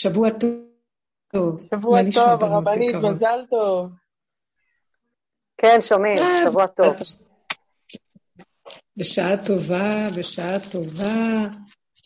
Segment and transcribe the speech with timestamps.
[0.00, 0.28] שבוע
[1.32, 1.68] טוב.
[1.74, 3.90] שבוע טוב, הרבנית, מזל טוב.
[5.58, 6.94] כן, שומעים, אה, שבוע טוב.
[8.96, 11.48] בשעה טובה, בשעה טובה,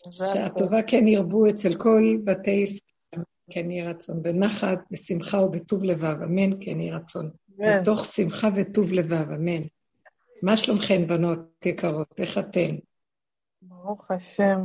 [0.07, 6.21] בשעה טובה כן ירבו אצל כל בתי ישראל, כן יהי רצון, בנחת, בשמחה ובטוב לבב,
[6.23, 7.31] אמן, כן יהי רצון.
[7.49, 9.61] בתוך שמחה וטוב לבב, אמן.
[10.41, 12.13] מה שלומכן, בנות יקרות?
[12.17, 12.75] איך אתן?
[13.61, 14.59] ברוך השם.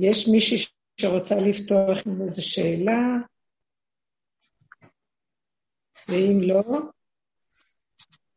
[0.00, 3.00] יש מישהי שרוצה לפתוח עם איזו שאלה?
[6.08, 6.62] ואם לא,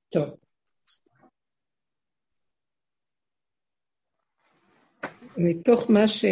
[0.09, 0.29] טוב.
[5.37, 6.25] מתוך מה ש...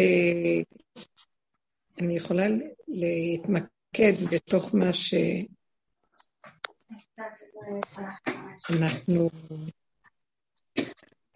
[2.00, 2.44] אני יכולה
[2.88, 5.14] להתמקד בתוך מה ש...
[8.70, 9.30] אנחנו...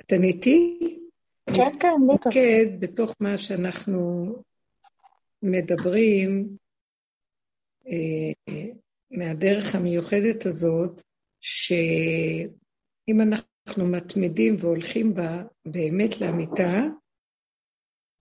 [0.00, 0.78] אתם איתי?
[1.46, 2.26] כן, כן, בטח.
[2.26, 4.34] להתמקד בתוך מה שאנחנו
[5.42, 6.56] מדברים,
[7.86, 8.52] אה,
[9.10, 11.02] מהדרך המיוחדת הזאת,
[11.40, 16.80] שאם אנחנו מתמידים והולכים בה באמת לאמיתה,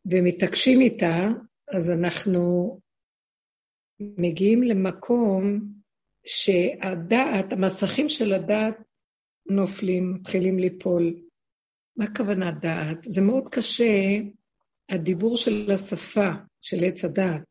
[0.05, 1.27] ומתעקשים איתה,
[1.71, 2.79] אז אנחנו
[3.99, 5.59] מגיעים למקום
[6.25, 8.75] שהדעת, המסכים של הדעת
[9.49, 11.15] נופלים, מתחילים ליפול.
[11.97, 12.97] מה הכוונה דעת?
[13.03, 14.17] זה מאוד קשה,
[14.91, 16.29] הדיבור של השפה,
[16.61, 17.41] של עץ הדעת.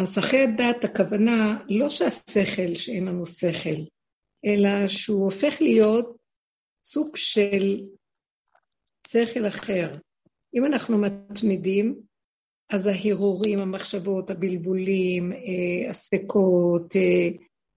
[0.00, 3.80] מסכי הדעת, הכוונה לא שהשכל, שאין לנו שכל,
[4.46, 6.16] אלא שהוא הופך להיות
[6.82, 7.80] סוג של
[9.06, 9.94] שכל אחר.
[10.54, 12.00] אם אנחנו מתמידים,
[12.70, 17.28] אז ההרהורים, המחשבות, הבלבולים, אה, הספקות, אה,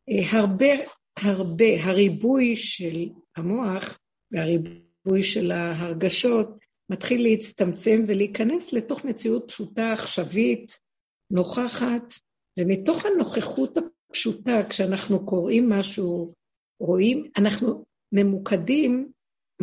[0.09, 0.73] אה, הרבה,
[1.17, 3.99] הרבה, הריבוי של המוח
[4.31, 6.60] והריבוי של ההרגשות
[6.91, 10.79] מתחיל להצטמצם ולהיכנס לתוך מציאות פשוטה, עכשווית,
[11.31, 12.13] נוכחת,
[12.59, 16.33] ומתוך הנוכחות הפשוטה, כשאנחנו קוראים משהו,
[16.79, 19.11] רואים, אנחנו ממוקדים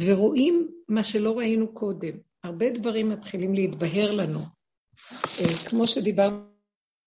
[0.01, 2.13] ורואים מה שלא ראינו קודם.
[2.45, 4.39] הרבה דברים מתחילים להתבהר לנו.
[5.41, 6.43] אה, כמו שדיברנו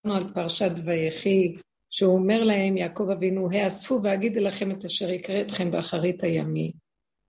[0.04, 1.56] על פרשת ויחי,
[1.90, 6.72] שהוא אומר להם, יעקב אבינו, האספו ואגידי לכם את אשר יקרה אתכם באחרית הימי.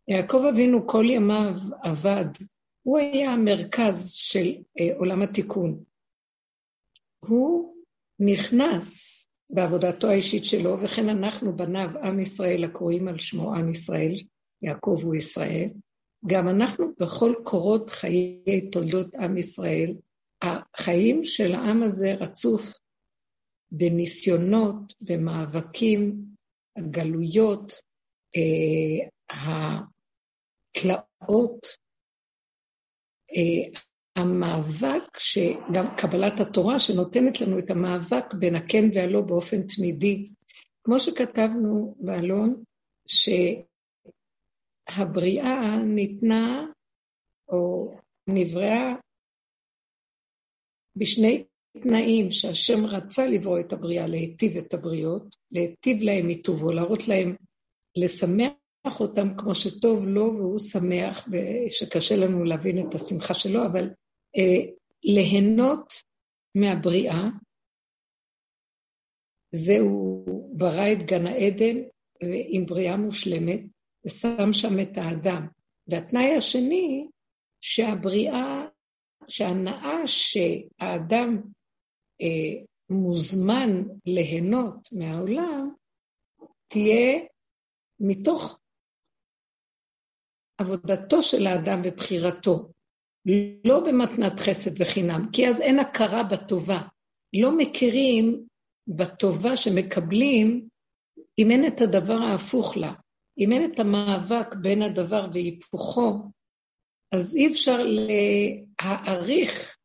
[0.08, 2.26] יעקב אבינו כל ימיו עבד,
[2.82, 5.84] הוא היה המרכז של אה, עולם התיקון.
[7.24, 7.74] הוא
[8.20, 9.18] נכנס
[9.50, 14.14] בעבודתו האישית שלו, וכן אנחנו בניו עם ישראל הקרואים על שמו עם ישראל,
[14.62, 15.68] יעקב הוא ישראל,
[16.26, 19.94] גם אנחנו בכל קורות חיי תולדות עם ישראל,
[20.42, 22.72] החיים של העם הזה רצוף
[23.70, 26.24] בניסיונות, במאבקים,
[26.76, 27.72] הגלויות,
[28.36, 29.06] אה,
[30.74, 31.81] התלאות,
[34.16, 40.28] המאבק, שגם קבלת התורה שנותנת לנו את המאבק בין הכן והלא באופן תמידי.
[40.84, 42.64] כמו שכתבנו באלון,
[44.88, 46.66] שהבריאה ניתנה
[47.48, 47.94] או
[48.28, 48.94] נבראה
[50.96, 51.44] בשני
[51.82, 57.36] תנאים שהשם רצה לברוא את הבריאה, להיטיב את הבריות, להיטיב להם מטובו, להראות להם,
[57.96, 58.61] לשמח
[59.00, 63.90] אותם כמו שטוב לו והוא שמח, ושקשה לנו להבין את השמחה שלו, אבל
[64.36, 64.70] אה,
[65.04, 65.92] ליהנות
[66.54, 67.28] מהבריאה,
[69.54, 70.24] זהו
[70.56, 71.76] ברא את גן העדן
[72.48, 73.60] עם בריאה מושלמת,
[74.06, 75.46] ושם שם את האדם.
[75.86, 77.08] והתנאי השני,
[77.60, 78.66] שהבריאה,
[79.28, 81.42] שההנאה שהאדם
[82.20, 85.74] אה, מוזמן ליהנות מהעולם,
[86.68, 87.20] תהיה
[88.00, 88.61] מתוך
[90.62, 92.72] עבודתו של האדם ובחירתו.
[93.64, 96.82] לא במתנת חסד וחינם, כי אז אין הכרה בטובה.
[97.36, 98.46] לא מכירים
[98.88, 100.68] בטובה שמקבלים
[101.38, 102.92] אם אין את הדבר ההפוך לה.
[103.38, 106.22] אם אין את המאבק בין הדבר והיפוכו,
[107.14, 109.76] אז אי אפשר להעריך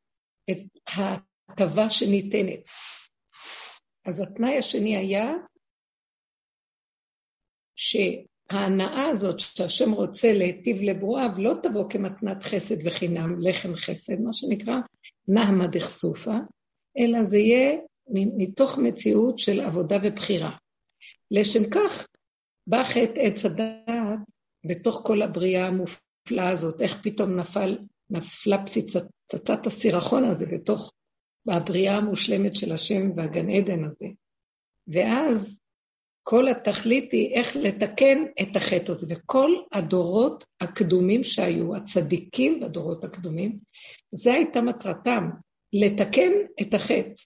[0.51, 2.59] את ההטבה שניתנת.
[4.05, 5.33] אז התנאי השני היה
[7.75, 7.95] ש...
[8.49, 14.75] ההנאה הזאת שהשם רוצה להיטיב לברואיו לא תבוא כמתנת חסד וחינם, לחם חסד, מה שנקרא
[15.27, 16.35] נהמה דכסופה,
[16.97, 17.77] אלא זה יהיה
[18.13, 20.51] מתוך מציאות של עבודה ובחירה.
[21.31, 22.07] לשם כך
[22.67, 24.19] בא חטא עץ הדעת
[24.65, 27.77] בתוך כל הבריאה המופלאה הזאת, איך פתאום נפל,
[28.09, 30.93] נפלה פצצת הסירחון הזה בתוך
[31.47, 34.05] הבריאה המושלמת של השם והגן עדן הזה.
[34.87, 35.59] ואז
[36.29, 39.07] כל התכלית היא איך לתקן את החטא הזה.
[39.09, 43.59] וכל הדורות הקדומים שהיו, הצדיקים בדורות הקדומים,
[44.11, 45.29] זו הייתה מטרתם,
[45.73, 46.31] לתקן
[46.61, 47.21] את החטא,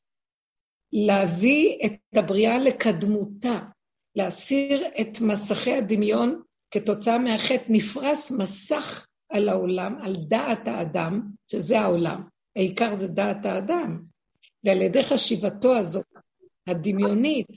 [0.93, 3.59] להביא את הבריאה לקדמותה,
[4.15, 12.23] להסיר את מסכי הדמיון כתוצאה מהחטא, נפרס מסך על העולם, על דעת האדם, שזה העולם.
[12.55, 14.03] העיקר זה דעת האדם.
[14.63, 16.05] ועל ידי חשיבתו הזאת,
[16.67, 17.47] הדמיונית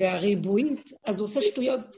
[0.00, 1.96] והריבועית, אז הוא עושה שטויות,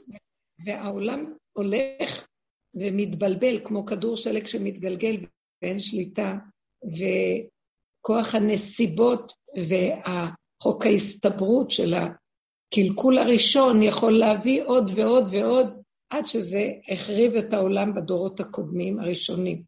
[0.65, 2.27] והעולם הולך
[2.73, 5.25] ומתבלבל כמו כדור שלג שמתגלגל
[5.61, 6.35] ואין שליטה,
[6.83, 17.35] וכוח הנסיבות והחוק ההסתברות של הקלקול הראשון יכול להביא עוד ועוד ועוד, עד שזה החריב
[17.35, 19.63] את העולם בדורות הקודמים, הראשונים.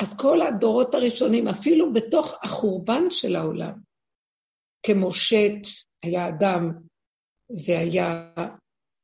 [0.00, 3.78] אז כל הדורות הראשונים, אפילו בתוך החורבן של העולם,
[4.86, 5.62] כמו שת,
[6.02, 6.72] היה אדם
[7.50, 8.32] והיה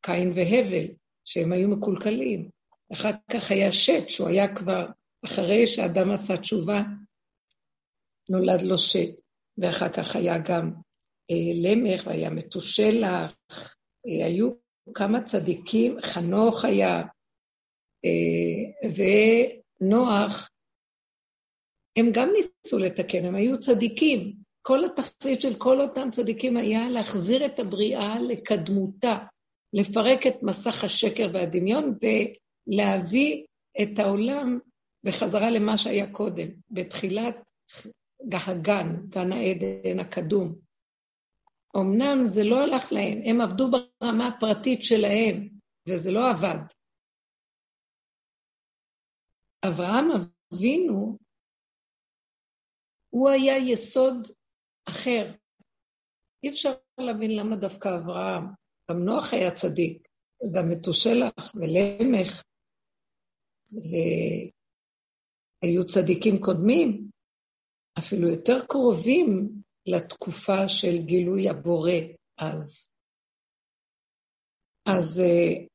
[0.03, 0.87] קין והבל,
[1.25, 2.49] שהם היו מקולקלים.
[2.93, 4.87] אחר כך היה שת, שהוא היה כבר,
[5.25, 6.83] אחרי שאדם עשה תשובה,
[8.29, 9.25] נולד לו שת.
[9.59, 10.73] ואחר כך היה גם
[11.31, 13.35] אה, למך, והיה מתושלח,
[14.07, 14.51] אה, היו
[14.95, 17.03] כמה צדיקים, חנוך היה,
[18.05, 18.89] אה,
[19.81, 20.51] ונוח,
[21.97, 24.44] הם גם ניסו לתקן, הם היו צדיקים.
[24.67, 29.27] כל התכלית של כל אותם צדיקים היה להחזיר את הבריאה לקדמותה,
[29.73, 33.45] לפרק את מסך השקר והדמיון ולהביא
[33.83, 34.59] את העולם
[35.05, 37.37] בחזרה למה שהיה קודם, בתחילת
[38.33, 40.55] הגן, גן העדן הקדום.
[41.77, 45.49] אמנם זה לא הלך להם, הם עבדו ברמה הפרטית שלהם,
[45.89, 46.65] וזה לא עבד.
[49.67, 51.19] אברהם אבינו,
[53.11, 54.29] הוא היה יסוד
[54.89, 55.33] אחר.
[56.43, 58.45] אי אפשר להבין למה דווקא אברהם,
[58.91, 60.09] גם נוח היה צדיק,
[60.55, 62.43] גם מתושלח ולמך,
[65.63, 67.11] והיו צדיקים קודמים,
[67.99, 71.91] אפילו יותר קרובים לתקופה של גילוי הבורא
[72.39, 72.93] אז.
[74.87, 75.67] אז uh,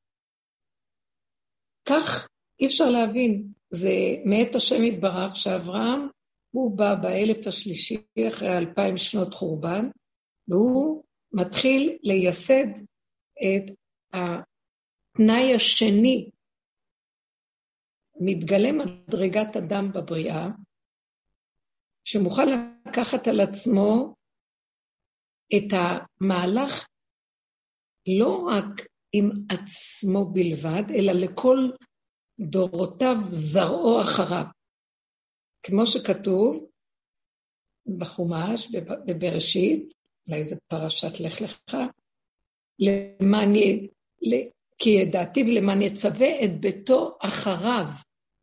[1.90, 2.28] כך
[2.60, 3.90] אי אפשר להבין, זה
[4.26, 6.08] מאת השם יתברך שאברהם,
[6.52, 7.98] הוא בא באלף השלישי
[8.28, 9.90] אחרי אלפיים שנות חורבן,
[10.48, 11.04] והוא
[11.34, 12.68] מתחיל לייסד
[13.38, 13.76] את
[14.14, 16.30] התנאי השני,
[18.22, 20.48] מתגלה מדרגת אדם בבריאה,
[22.04, 22.48] שמוכן
[22.88, 24.16] לקחת על עצמו
[25.56, 26.88] את המהלך
[28.08, 31.70] לא רק עם עצמו בלבד, אלא לכל
[32.40, 34.59] דורותיו זרעו אחריו.
[35.64, 36.66] כמו שכתוב
[37.98, 38.72] בחומש,
[39.06, 39.94] בבראשית,
[40.28, 41.78] אולי זה פרשת לך לך,
[42.80, 43.90] למען י...
[44.78, 47.86] כי ידעתיו למען יצווה את ביתו אחריו.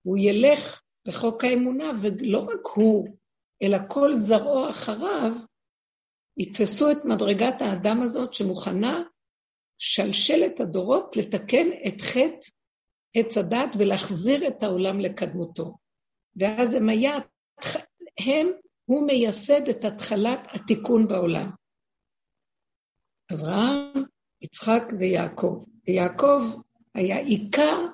[0.03, 3.09] הוא ילך בחוק האמונה, ולא רק הוא,
[3.63, 5.33] אלא כל זרעו אחריו,
[6.39, 9.03] יתפסו את מדרגת האדם הזאת שמוכנה
[9.79, 12.51] שלשלת הדורות לתקן את חטא
[13.15, 15.77] עץ הדת ולהחזיר את העולם לקדמותו.
[16.37, 17.15] ואז הם היה,
[18.27, 18.47] הם,
[18.85, 21.51] הוא מייסד את התחלת התיקון בעולם.
[23.33, 24.05] אברהם,
[24.43, 25.65] יצחק ויעקב.
[25.87, 26.43] ויעקב
[26.95, 27.87] היה עיקר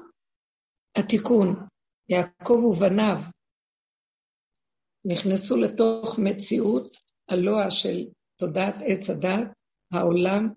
[0.96, 1.66] התיקון.
[2.08, 3.16] יעקב ובניו
[5.04, 6.96] נכנסו לתוך מציאות
[7.28, 9.48] הלוע של תודעת עץ הדת,
[9.92, 10.48] העולם,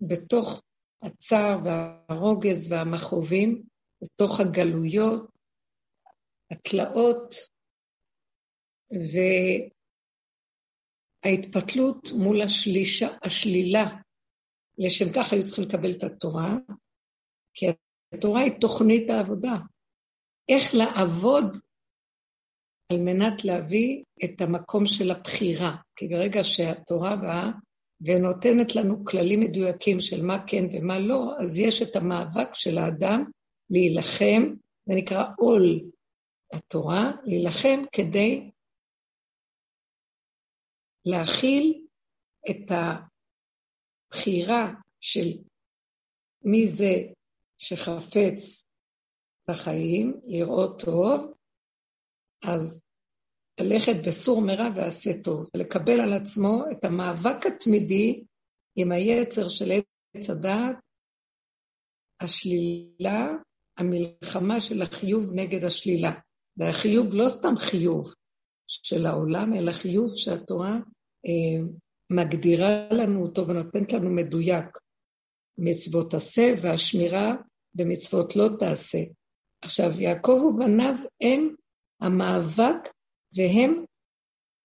[0.00, 0.62] בתוך
[1.02, 3.62] הצער והרוגז והמכאובים,
[4.02, 5.35] בתוך הגלויות,
[6.50, 7.34] התלאות,
[11.24, 13.96] וההתפתלות מול השלישה, השלילה.
[14.78, 16.56] לשם כך היו צריכים לקבל את התורה,
[17.54, 17.66] כי
[18.14, 19.56] התורה היא תוכנית העבודה.
[20.48, 21.56] איך לעבוד
[22.92, 25.76] על מנת להביא את המקום של הבחירה.
[25.96, 27.50] כי ברגע שהתורה באה
[28.00, 33.24] ונותנת לנו כללים מדויקים של מה כן ומה לא, אז יש את המאבק של האדם
[33.70, 34.54] להילחם,
[34.86, 35.80] זה נקרא עול
[36.52, 38.50] התורה, להילחם כדי
[41.04, 41.86] להכיל
[42.50, 42.72] את
[44.12, 45.26] הבחירה של
[46.42, 46.92] מי זה
[47.58, 48.66] שחפץ
[49.50, 51.34] בחיים, לראות טוב,
[52.42, 52.82] אז
[53.60, 58.24] ללכת בסור מרע ועשה טוב, ולקבל על עצמו את המאבק התמידי
[58.76, 59.70] עם היצר של
[60.16, 60.76] עץ הדעת,
[62.20, 63.26] השלילה,
[63.78, 66.10] המלחמה של החיוב נגד השלילה.
[66.56, 68.14] והחיוב לא סתם חיוב
[68.68, 70.78] של העולם, אלא חיוב שהתורה
[71.26, 71.66] אה,
[72.10, 74.78] מגדירה לנו אותו ונותנת לנו מדויק.
[75.58, 77.34] מצוות עשה והשמירה
[77.74, 78.98] במצוות לא תעשה.
[79.62, 81.54] עכשיו, יעקב ובניו הם
[82.00, 82.88] המאבק,
[83.36, 83.84] והם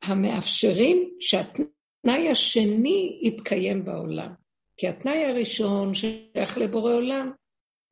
[0.04, 4.34] המאפשרים שהתנאי השני יתקיים בעולם.
[4.78, 7.32] כי התנאי הראשון שייך לבורא עולם,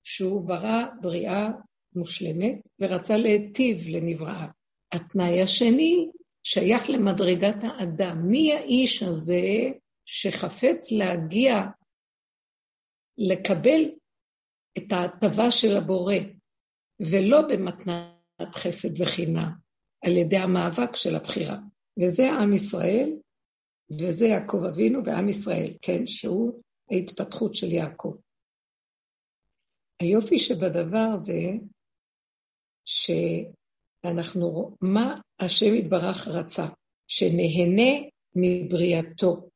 [0.04, 1.50] שהוא ברא בריאה
[1.96, 4.48] מושלמת ורצה להיטיב לנבראה.
[4.92, 6.10] התנאי השני
[6.44, 8.22] שייך למדרגת האדם.
[8.28, 9.72] מי האיש הזה
[10.06, 11.56] שחפץ להגיע,
[13.18, 13.82] לקבל
[14.78, 16.16] את ההטבה של הבורא,
[17.00, 19.52] ולא במתנת חסד וחינם,
[20.06, 21.58] על ידי המאבק של הבחירה.
[22.00, 23.18] וזה עם ישראל,
[24.00, 28.16] וזה יעקב אבינו ועם ישראל, כן, שהוא ההתפתחות של יעקב.
[30.02, 31.34] היופי שבדבר זה
[32.90, 36.66] שאנחנו, מה השם יתברך רצה?
[37.08, 39.50] שנהנה מבריאתו.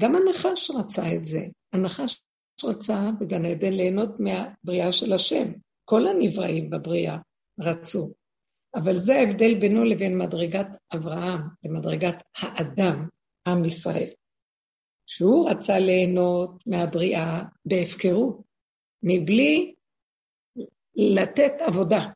[0.00, 1.40] גם הנחש רצה את זה.
[1.72, 2.20] הנחש
[2.64, 5.52] רצה בגן עדן ליהנות מהבריאה של השם.
[5.84, 7.18] כל הנבראים בבריאה
[7.60, 8.12] רצו.
[8.74, 13.08] אבל זה ההבדל בינו לבין מדרגת אברהם, למדרגת האדם,
[13.48, 14.08] עם ישראל.
[15.06, 18.42] שהוא רצה ליהנות מהבריאה בהפקרות,
[19.02, 19.74] מבלי
[20.96, 22.08] לתת עבודה.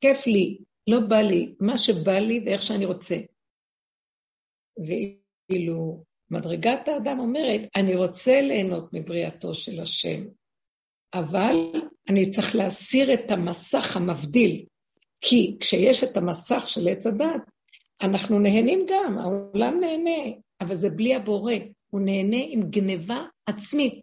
[0.00, 3.16] כיף לי, לא בא לי, מה שבא לי ואיך שאני רוצה.
[4.78, 10.24] ואילו מדרגת האדם אומרת, אני רוצה ליהנות מבריאתו של השם,
[11.14, 11.56] אבל
[12.08, 14.64] אני צריך להסיר את המסך המבדיל,
[15.20, 17.42] כי כשיש את המסך של עץ הדת,
[18.02, 21.54] אנחנו נהנים גם, העולם נהנה, אבל זה בלי הבורא,
[21.90, 24.00] הוא נהנה עם גניבה עצמית.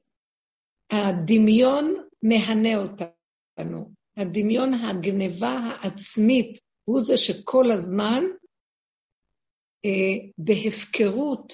[0.92, 8.24] הדמיון מהנה אותנו, הדמיון הגניבה העצמית הוא זה שכל הזמן
[9.86, 11.54] אה, בהפקרות,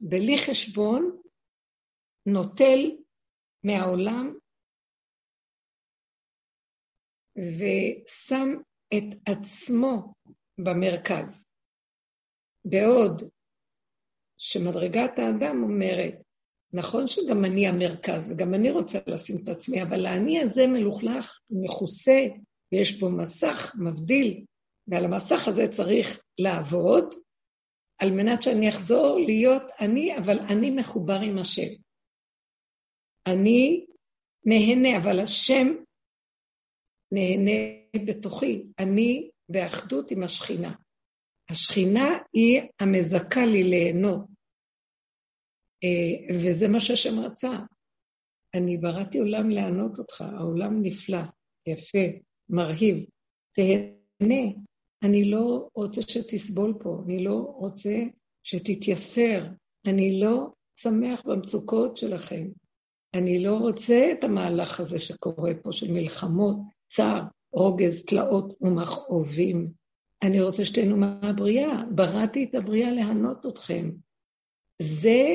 [0.00, 1.20] בלי חשבון,
[2.26, 2.80] נוטל
[3.64, 4.38] מהעולם
[7.38, 8.48] ושם
[8.94, 10.14] את עצמו
[10.58, 11.46] במרכז.
[12.64, 13.30] בעוד
[14.38, 16.29] שמדרגת האדם אומרת,
[16.72, 22.20] נכון שגם אני המרכז וגם אני רוצה לשים את עצמי, אבל האני הזה מלוכלך, מכוסה,
[22.72, 24.44] ויש בו מסך מבדיל,
[24.88, 27.14] ועל המסך הזה צריך לעבוד,
[27.98, 31.68] על מנת שאני אחזור להיות אני, אבל אני מחובר עם השם.
[33.26, 33.86] אני
[34.44, 35.66] נהנה, אבל השם
[37.12, 37.50] נהנה
[38.06, 38.62] בתוכי.
[38.78, 40.74] אני באחדות עם השכינה.
[41.50, 44.29] השכינה היא המזכה לי ליהנות.
[45.84, 47.58] אה, וזה מה שהשם רצה.
[48.54, 51.20] אני בראתי עולם לענות אותך, העולם נפלא,
[51.68, 52.18] יפה,
[52.48, 53.04] מרהיב,
[53.54, 54.44] תהנה.
[55.02, 57.94] אני לא רוצה שתסבול פה, אני לא רוצה
[58.42, 59.46] שתתייסר,
[59.86, 62.48] אני לא שמח במצוקות שלכם.
[63.14, 66.56] אני לא רוצה את המהלך הזה שקורה פה של מלחמות,
[66.88, 67.22] צער,
[67.52, 69.72] רוגז, תלאות ומכאובים.
[70.22, 71.84] אני רוצה שתהנו מהבריאה.
[71.94, 73.90] בראתי את הבריאה להנות אתכם.
[74.82, 75.34] זה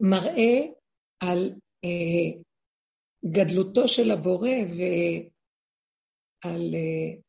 [0.00, 0.66] מראה
[1.20, 1.52] על
[1.84, 2.40] אה,
[3.24, 4.50] גדלותו של הבורא
[6.44, 7.20] ועל אה,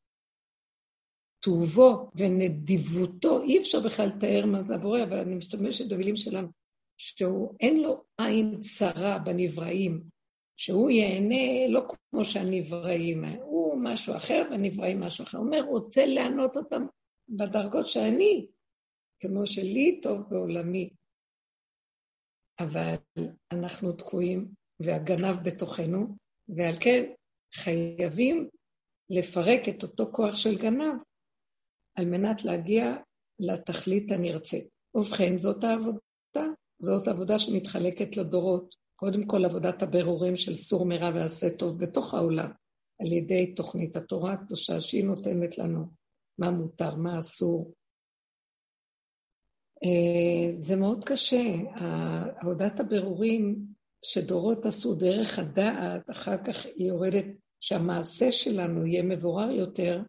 [1.43, 3.41] טובו ונדיבותו.
[3.41, 6.47] אי אפשר בכלל לתאר מה זה הבורא, אבל אני משתמשת במילים שלנו,
[6.97, 10.03] שהוא אין לו עין צרה בנבראים,
[10.57, 15.37] שהוא ייהנה לא כמו שהנבראים, הוא משהו אחר והנבראים משהו אחר.
[15.37, 16.85] הוא אומר, רוצה לענות אותם
[17.29, 18.47] בדרגות שאני,
[19.19, 20.89] כמו שלי טוב בעולמי.
[22.63, 22.95] אבל
[23.51, 26.15] אנחנו תקועים והגנב בתוכנו,
[26.49, 27.11] ועל כן
[27.53, 28.49] חייבים
[29.09, 30.93] לפרק את אותו כוח של גנב
[31.95, 32.95] על מנת להגיע
[33.39, 34.67] לתכלית הנרצית.
[34.95, 38.75] ובכן, זאת העבודה, זאת עבודה שמתחלקת לדורות.
[38.95, 42.51] קודם כל עבודת הבירורים של סור מרע ועשה טוב בתוך העולם,
[43.01, 45.85] על ידי תוכנית התורה הקדושה שהיא נותנת לנו
[46.37, 47.73] מה מותר, מה אסור.
[49.83, 51.43] אה, זה מאוד קשה,
[52.41, 53.65] עבודת הבירורים
[54.05, 57.25] שדורות עשו דרך הדעת, אחר כך היא יורדת,
[57.59, 60.01] שהמעשה שלנו יהיה מבורר יותר,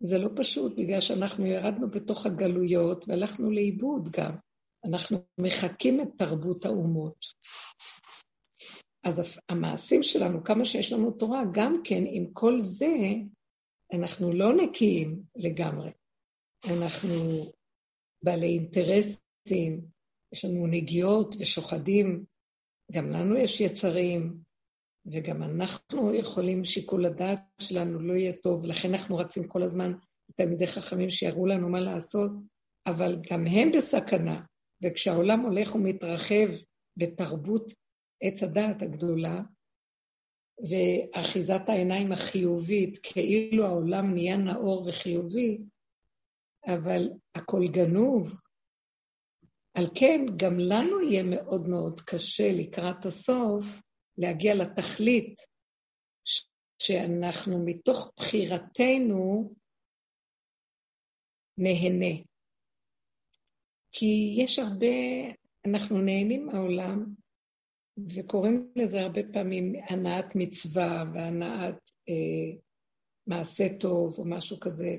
[0.00, 4.36] זה לא פשוט, בגלל שאנחנו ירדנו בתוך הגלויות והלכנו לאיבוד גם.
[4.84, 7.24] אנחנו מחקים את תרבות האומות.
[9.04, 12.94] אז המעשים שלנו, כמה שיש לנו תורה, גם כן, עם כל זה,
[13.92, 15.90] אנחנו לא נקיים לגמרי.
[16.64, 17.18] אנחנו
[18.22, 19.80] בעלי אינטרסים,
[20.34, 22.24] יש לנו נגיעות ושוחדים,
[22.92, 24.38] גם לנו יש יצרים,
[25.06, 29.92] וגם אנחנו יכולים, שיקול הדעת שלנו לא יהיה טוב, לכן אנחנו רצים כל הזמן
[30.28, 32.30] לתלמידי חכמים שיראו לנו מה לעשות,
[32.86, 34.44] אבל גם הם בסכנה,
[34.84, 36.48] וכשהעולם הולך ומתרחב
[36.96, 37.72] בתרבות
[38.22, 39.42] עץ הדעת הגדולה,
[40.70, 45.58] ואחיזת העיניים החיובית, כאילו העולם נהיה נאור וחיובי,
[46.66, 48.28] אבל הכל גנוב.
[49.74, 53.64] על כן, גם לנו יהיה מאוד מאוד קשה לקראת הסוף
[54.18, 55.34] להגיע לתכלית
[56.82, 59.54] שאנחנו מתוך בחירתנו
[61.58, 62.22] נהנה.
[63.92, 64.86] כי יש הרבה,
[65.66, 67.14] אנחנו נהנים מהעולם,
[68.14, 72.58] וקוראים לזה הרבה פעמים הנעת מצווה והנעת אה,
[73.26, 74.96] מעשה טוב או משהו כזה,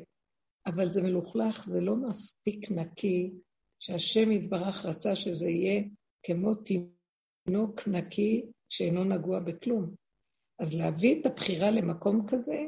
[0.70, 3.32] אבל זה מלוכלך, זה לא מספיק נקי,
[3.80, 5.84] שהשם יתברך רצה שזה יהיה
[6.24, 9.96] כמו תינוק נקי שאינו נגוע בכלום.
[10.60, 12.66] אז להביא את הבחירה למקום כזה,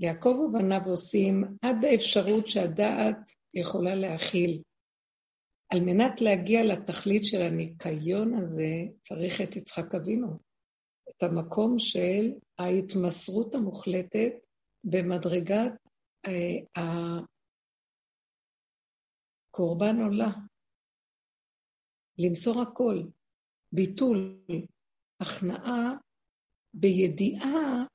[0.00, 4.62] יעקב ובניו עושים עד האפשרות שהדעת יכולה להכיל.
[5.72, 10.38] על מנת להגיע לתכלית של הניקיון הזה, צריך את יצחק אבינו,
[11.10, 14.32] את המקום של ההתמסרות המוחלטת
[14.84, 15.72] במדרגת
[19.50, 20.30] הקורבן עולה.
[22.18, 23.02] למסור הכל,
[23.72, 24.44] ביטול,
[25.20, 25.96] הכנעה,
[26.74, 27.86] בידיעה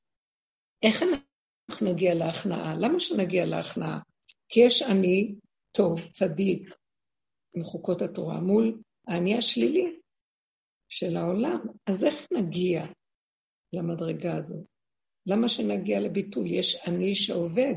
[0.83, 2.75] איך אנחנו נגיע להכנעה.
[2.75, 3.99] למה שנגיע להכנעה?
[4.49, 5.35] כי יש אני
[5.71, 6.69] טוב, צדיק,
[7.55, 9.99] מחוקות התורה, מול האני השלילי
[10.89, 11.59] של העולם.
[11.89, 12.85] אז איך נגיע
[13.73, 14.65] למדרגה הזאת?
[15.25, 16.47] למה שנגיע לביטול?
[16.47, 17.75] יש אני שעובד.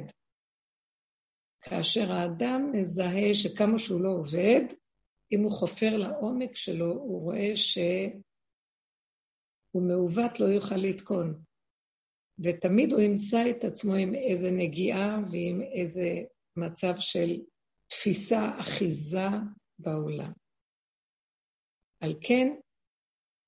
[1.71, 4.65] כאשר האדם מזהה שכמה שהוא לא עובד,
[5.33, 8.23] אם הוא חופר לעומק שלו, הוא רואה שהוא
[9.89, 11.43] מעוות, לא יוכל לתקון.
[12.39, 16.25] ותמיד הוא ימצא את עצמו עם איזה נגיעה ועם איזה
[16.57, 17.43] מצב של
[17.87, 19.29] תפיסה, אחיזה
[19.79, 20.33] בעולם.
[22.01, 22.49] על כן,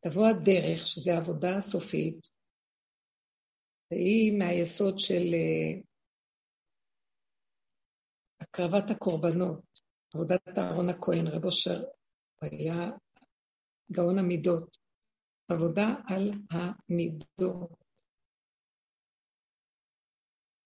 [0.04, 2.28] תבוא הדרך, שזו העבודה הסופית,
[3.90, 5.89] והיא מהיסוד של uh,
[8.40, 9.62] הקרבת הקורבנות,
[10.14, 11.84] עבודת אהרון הכהן, רב אושר,
[12.42, 12.90] היה
[13.92, 14.78] גאון המידות,
[15.48, 17.80] עבודה על המידות.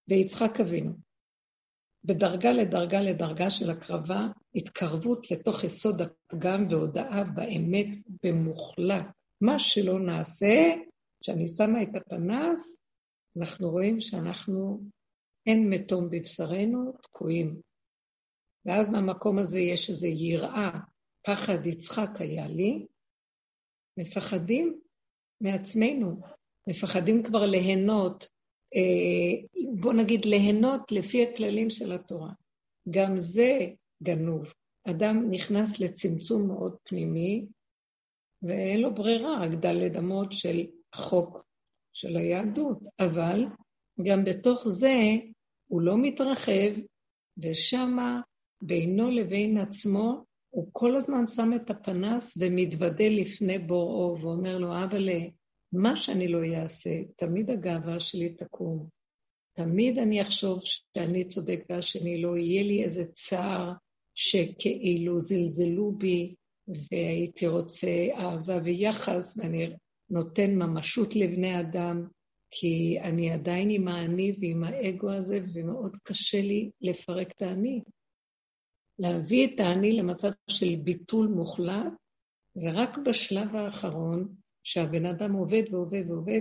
[0.09, 0.93] ויצחק אבינו,
[2.05, 4.21] בדרגה לדרגה לדרגה של הקרבה,
[4.55, 7.87] התקרבות לתוך יסוד הפגם והודאה באמת
[8.23, 9.07] במוחלט.
[9.41, 10.75] מה שלא נעשה,
[11.23, 12.77] כשאני שמה את הפנס,
[13.41, 14.81] אנחנו רואים שאנחנו,
[15.47, 17.61] אין מתום בבשרנו, תקועים.
[18.67, 20.71] ואז מהמקום הזה יש איזו יראה,
[21.27, 22.87] פחד יצחק היה לי,
[23.99, 24.81] מפחדים
[25.41, 26.21] מעצמנו,
[26.69, 28.29] מפחדים כבר ליהנות,
[28.77, 32.33] אה, בוא נגיד ליהנות לפי הכללים של התורה.
[32.91, 33.59] גם זה
[34.03, 34.55] גנוב.
[34.89, 37.47] אדם נכנס לצמצום מאוד פנימי,
[38.43, 41.45] ואין לו ברירה, רק דלת אמות של החוק
[41.93, 43.45] של היהדות, אבל
[44.07, 44.93] גם בתוך זה
[45.67, 46.73] הוא לא מתרחב,
[47.39, 48.21] ושמה
[48.63, 55.21] בינו לבין עצמו הוא כל הזמן שם את הפנס ומתוודה לפני בוראו ואומר לו, אבאלה,
[55.73, 58.89] מה שאני לא אעשה, תמיד הגאווה שלי תקום.
[59.57, 63.73] תמיד אני אחשוב שאני צודק והשני לא, יהיה לי איזה צער
[64.15, 66.35] שכאילו זלזלו בי
[66.69, 69.71] והייתי רוצה אהבה ויחס ואני
[70.11, 72.07] נותן ממשות לבני אדם,
[72.57, 77.81] כי אני עדיין עם האני ועם האגו הזה ומאוד קשה לי לפרק את האני.
[78.99, 81.93] להביא את האני למצב של ביטול מוחלט,
[82.55, 86.41] זה רק בשלב האחרון שהבן אדם עובד ועובד ועובד,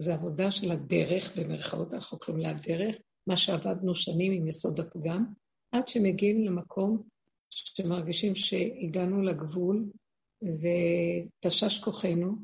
[0.00, 5.24] וזו עבודה של הדרך, במרכאות אנחנו קוראים לה הדרך, מה שעבדנו שנים עם יסוד הפגם,
[5.72, 7.02] עד שמגיעים למקום
[7.50, 9.90] שמרגישים שהגענו לגבול
[10.42, 12.36] ותשש כוחנו,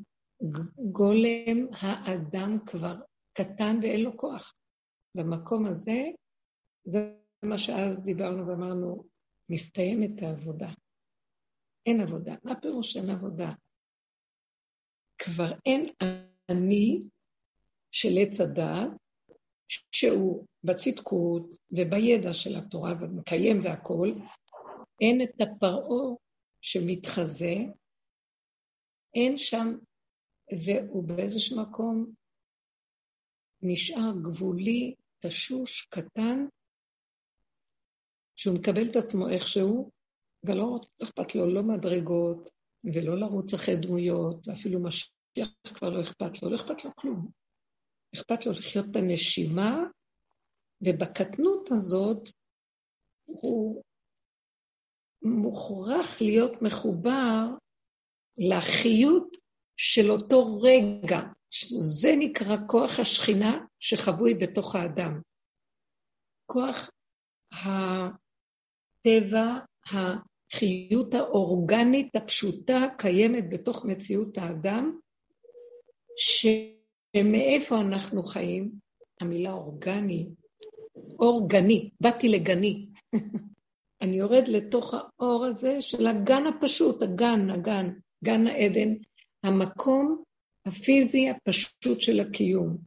[0.91, 2.95] גולם האדם כבר
[3.33, 4.55] קטן ואין לו כוח.
[5.17, 6.01] במקום הזה,
[6.85, 9.03] זה מה שאז דיברנו ואמרנו,
[9.49, 10.69] מסתיימת העבודה.
[11.85, 12.35] אין עבודה.
[12.43, 13.51] מה פירוש אין עבודה?
[15.17, 15.85] כבר אין
[16.49, 17.01] אני
[17.91, 18.91] של עץ הדעת,
[19.91, 24.15] שהוא בצדקות ובידע של התורה ומקיים והכול,
[25.01, 26.15] אין את הפרעה
[26.61, 27.55] שמתחזה,
[29.15, 29.77] אין שם,
[30.65, 32.13] והוא באיזשהו מקום
[33.61, 36.45] נשאר גבולי, תשוש, קטן,
[38.35, 39.91] שהוא מקבל את עצמו איכשהו,
[40.43, 42.49] ולא אכפת לו לא מדרגות,
[42.83, 47.31] ולא לרוץ אחרי דמויות, ואפילו משיח כבר לא אכפת לו, לא אכפת לו כלום.
[48.15, 49.83] אכפת לו לחיות את הנשימה,
[50.81, 52.27] ובקטנות הזאת
[53.25, 53.83] הוא
[55.21, 57.45] מוכרח להיות מחובר
[58.37, 59.42] לחיות
[59.77, 61.19] של אותו רגע.
[61.79, 65.21] זה נקרא כוח השכינה שחבוי בתוך האדם.
[66.45, 66.89] כוח
[69.01, 74.99] טבע החיות האורגנית הפשוטה קיימת בתוך מציאות האדם,
[76.17, 78.71] שמאיפה אנחנו חיים,
[79.21, 80.29] המילה אורגני,
[81.19, 82.87] אורגני, באתי לגני.
[84.01, 88.93] אני יורד לתוך האור הזה של הגן הפשוט, הגן, הגן, גן העדן,
[89.43, 90.23] המקום
[90.67, 92.77] הפיזי הפשוט של הקיום.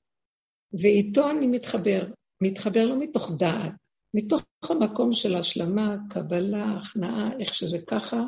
[0.72, 2.06] ואיתו אני מתחבר,
[2.42, 3.72] מתחבר לא מתוך דעת,
[4.14, 8.20] מתוך המקום של השלמה, קבלה, הכנעה, איך שזה ככה,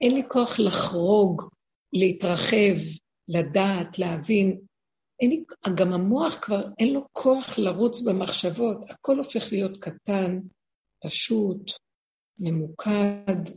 [0.00, 1.42] אין לי כוח לחרוג,
[1.92, 2.76] להתרחב,
[3.28, 4.60] לדעת, להבין.
[5.20, 5.44] אין לי,
[5.76, 10.38] גם המוח כבר אין לו כוח לרוץ במחשבות, הכל הופך להיות קטן,
[11.04, 11.70] פשוט,
[12.38, 13.50] ממוקד.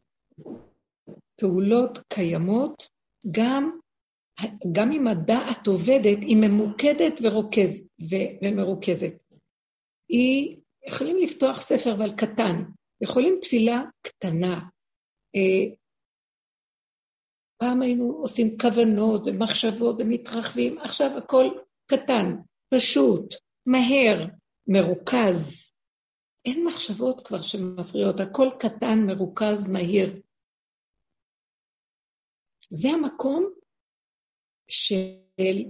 [1.39, 2.87] פעולות קיימות,
[3.31, 3.77] גם,
[4.71, 9.13] גם אם הדעת עובדת, היא ממוקדת ורוכז, ו, ומרוכזת.
[10.09, 12.63] היא, יכולים לפתוח ספר אבל קטן,
[13.01, 14.59] יכולים תפילה קטנה.
[15.35, 15.75] אה,
[17.57, 21.45] פעם היינו עושים כוונות ומחשבות ומתרחבים, עכשיו הכל
[21.85, 22.35] קטן,
[22.73, 23.33] פשוט,
[23.65, 24.27] מהר,
[24.67, 25.71] מרוכז.
[26.45, 30.21] אין מחשבות כבר שמפריעות, הכל קטן, מרוכז, מהיר.
[32.69, 33.53] זה המקום
[34.73, 35.63] של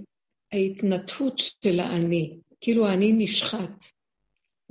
[0.52, 3.84] ההתנדפות של האני, כאילו האני נשחט.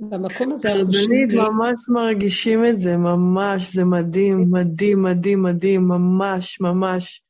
[0.00, 1.28] במקום הזה אנחנו שומעים...
[1.28, 7.22] ממש מרגישים את זה, ממש, זה מדהים, מדהים, מדהים, מדהים, ממש, ממש.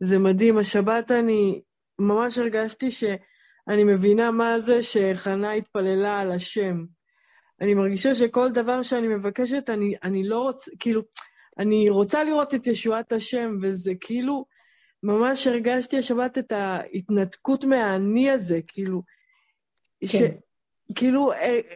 [0.00, 0.58] זה מדהים.
[0.58, 1.60] השבת אני
[1.98, 6.84] ממש הרגשתי שאני מבינה מה זה שחנה התפללה על השם.
[7.60, 11.02] אני מרגישה שכל דבר שאני מבקשת, אני, אני לא רוצה, כאילו,
[11.58, 14.44] אני רוצה לראות את ישועת השם, וזה כאילו,
[15.06, 19.02] ממש הרגשתי השבת את ההתנתקות מהאני הזה, כאילו,
[20.00, 20.08] כן.
[20.08, 20.16] ש,
[20.94, 21.32] כאילו,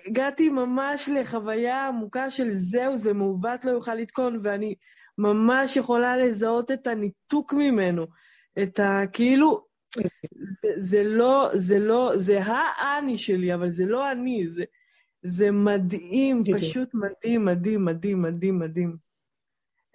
[0.06, 4.74] הגעתי ממש לחוויה עמוקה של זהו, זה מעוות לא יוכל לתקון, ואני
[5.18, 8.06] ממש יכולה לזהות את הניתוק ממנו,
[8.62, 9.02] את ה...
[9.12, 9.64] כאילו,
[10.62, 14.64] זה, זה לא, זה לא, זה האני שלי, אבל זה לא אני, זה,
[15.22, 18.96] זה מדהים, פשוט מדהים, מדהים, מדהים, מדהים, מדהים.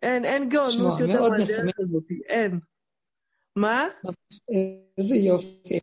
[0.01, 2.59] אין, אין גאונות יותר מהדרך הזאת, אין.
[3.55, 3.87] מה?
[4.97, 5.79] איזה יופי.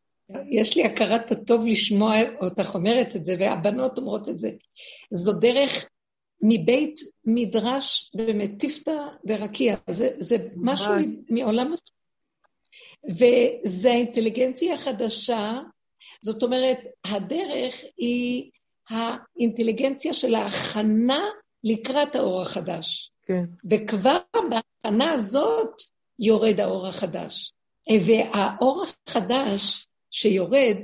[0.50, 4.50] יש לי הכרת הטוב לשמוע אותך אומרת את זה, והבנות אומרות את זה.
[5.10, 5.88] זו דרך
[6.42, 9.76] מבית מדרש במטיפתא דרקיע.
[9.90, 10.92] זה, זה משהו
[11.30, 11.74] מעולם...
[13.08, 15.60] וזה האינטליגנציה החדשה,
[16.20, 18.50] זאת אומרת, הדרך היא
[18.88, 21.24] האינטליגנציה של ההכנה
[21.64, 23.12] לקראת האור החדש.
[23.22, 23.44] כן.
[23.70, 25.82] וכבר בהכנה הזאת
[26.18, 27.52] יורד האור החדש.
[27.90, 30.76] והאור החדש שיורד,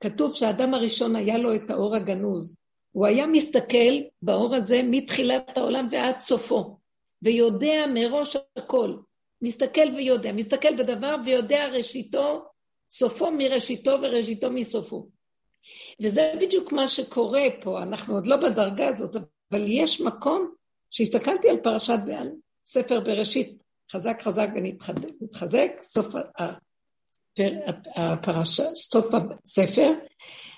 [0.00, 2.56] כתוב שהאדם הראשון היה לו את האור הגנוז.
[2.92, 6.76] הוא היה מסתכל באור הזה מתחילת העולם ועד סופו,
[7.22, 8.96] ויודע מראש הכל.
[9.42, 12.44] מסתכל ויודע, מסתכל בדבר ויודע ראשיתו,
[12.90, 15.08] סופו מראשיתו וראשיתו מסופו.
[16.02, 19.16] וזה בדיוק מה שקורה פה, אנחנו עוד לא בדרגה הזאת,
[19.52, 20.54] אבל יש מקום
[20.90, 22.28] שהסתכלתי על פרשת, על
[22.64, 23.61] ספר בראשית,
[23.92, 26.06] חזק חזק ונתחזק, סוף
[27.96, 29.92] הפרשה, סוף הספר,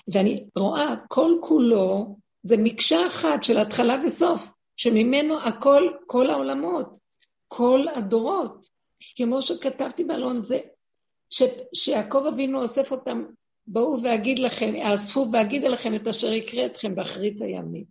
[0.07, 6.89] ואני רואה כל כולו, זה מקשה אחת של התחלה וסוף, שממנו הכל, כל העולמות,
[7.47, 8.67] כל הדורות.
[9.15, 10.59] כמו שכתבתי באלון, זה
[11.29, 11.43] ש,
[11.73, 13.25] שיעקב אבינו אוסף אותם
[13.67, 17.85] בואו ואגיד לכם, אאספו ואגיד לכם את אשר יקרה אתכם באחרית הימים.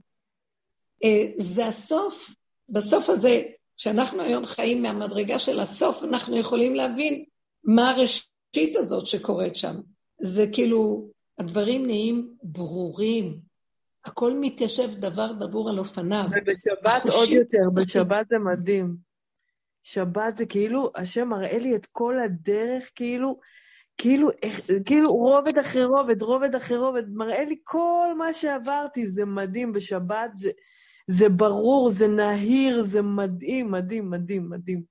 [1.05, 2.35] אה, זה הסוף,
[2.69, 3.43] בסוף הזה,
[3.77, 7.25] כשאנחנו היום חיים מהמדרגה של הסוף, אנחנו יכולים להבין
[7.65, 9.81] מה הראשית הזאת שקורית שם.
[10.21, 11.09] זה כאילו,
[11.39, 13.39] הדברים נהיים ברורים,
[14.05, 16.25] הכל מתיישב דבר דבור על אופניו.
[16.37, 18.97] ובשבת עוד יותר, בשבת זה מדהים.
[19.83, 23.41] שבת זה כאילו, השם מראה לי את כל הדרך, כאילו,
[23.99, 24.29] כאילו,
[24.85, 30.31] כאילו רובד אחרי רובד, רובד אחרי רובד, מראה לי כל מה שעברתי, זה מדהים בשבת,
[30.35, 30.51] זה,
[31.07, 34.83] זה ברור, זה נהיר, זה מדהים, מדהים, מדהים, מדהים.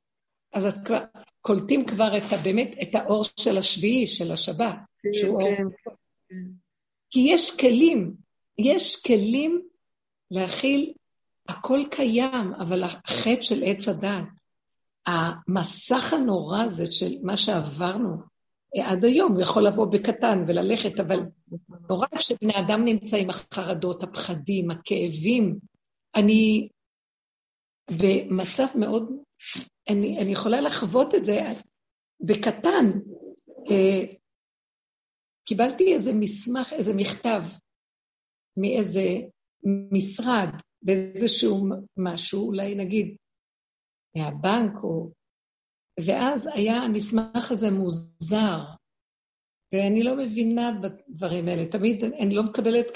[0.54, 1.04] אז את כבר,
[1.41, 5.63] קולטים כבר את, באמת את האור של השביעי, של השבת, כן, שהוא כן.
[5.63, 5.71] אור...
[7.12, 8.13] כי יש כלים,
[8.58, 9.62] יש כלים
[10.32, 10.93] להכיל,
[11.47, 14.23] הכל קיים, אבל החטא של עץ הדת,
[15.06, 18.17] המסך הנורא הזה של מה שעברנו,
[18.82, 21.19] עד היום, הוא יכול לבוא בקטן וללכת, אבל
[21.89, 25.60] נורא שבני אדם נמצאים החרדות, הפחדים, הכאבים.
[26.15, 26.69] אני
[27.91, 29.12] במצב מאוד,
[29.89, 31.39] אני, אני יכולה לחוות את זה
[32.21, 32.86] בקטן.
[33.71, 34.15] אה,
[35.45, 37.41] קיבלתי איזה מסמך, איזה מכתב
[38.58, 39.02] מאיזה
[39.91, 40.49] משרד
[40.82, 41.65] באיזשהו
[41.97, 43.15] משהו, אולי נגיד
[44.15, 45.12] מהבנק או...
[46.08, 48.60] ואז היה המסמך הזה מוזר,
[49.73, 51.71] ואני לא מבינה בדברים האלה.
[51.71, 52.88] תמיד אני לא מקבלת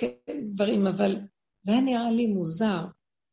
[0.54, 1.16] דברים, אבל
[1.62, 2.86] זה היה נראה לי מוזר.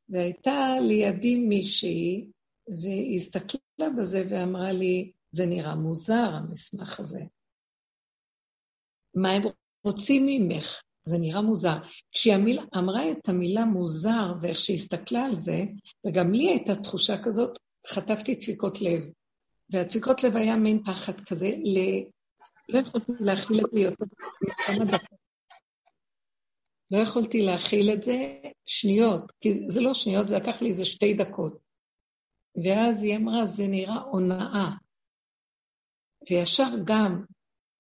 [0.08, 2.30] והייתה לידי מישהי,
[2.68, 7.20] והיא הסתכלה בזה ואמרה לי, זה נראה מוזר, המסמך הזה.
[9.14, 9.42] מה הם
[9.84, 10.82] רוצים ממך?
[11.04, 11.76] זה נראה מוזר.
[12.12, 12.34] כשהיא
[12.76, 15.64] אמרה את המילה מוזר, ואיך שהיא הסתכלה על זה,
[16.06, 19.02] וגם לי הייתה תחושה כזאת, חטפתי דפיקות לב.
[19.70, 21.78] והדפיקות לב היה מין פחד כזה, ל...
[22.68, 24.04] לא יכולתי להכיל את זה יותר
[24.42, 25.13] מכמה דקות.
[26.90, 31.14] לא יכולתי להכיל את זה שניות, כי זה לא שניות, זה לקח לי איזה שתי
[31.14, 31.58] דקות.
[32.64, 34.70] ואז היא אמרה, זה נראה הונאה.
[36.30, 37.24] וישר גם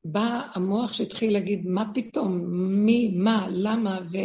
[0.04, 2.40] בא המוח שהתחיל להגיד, מה פתאום,
[2.84, 4.16] מי, מה, למה, ו...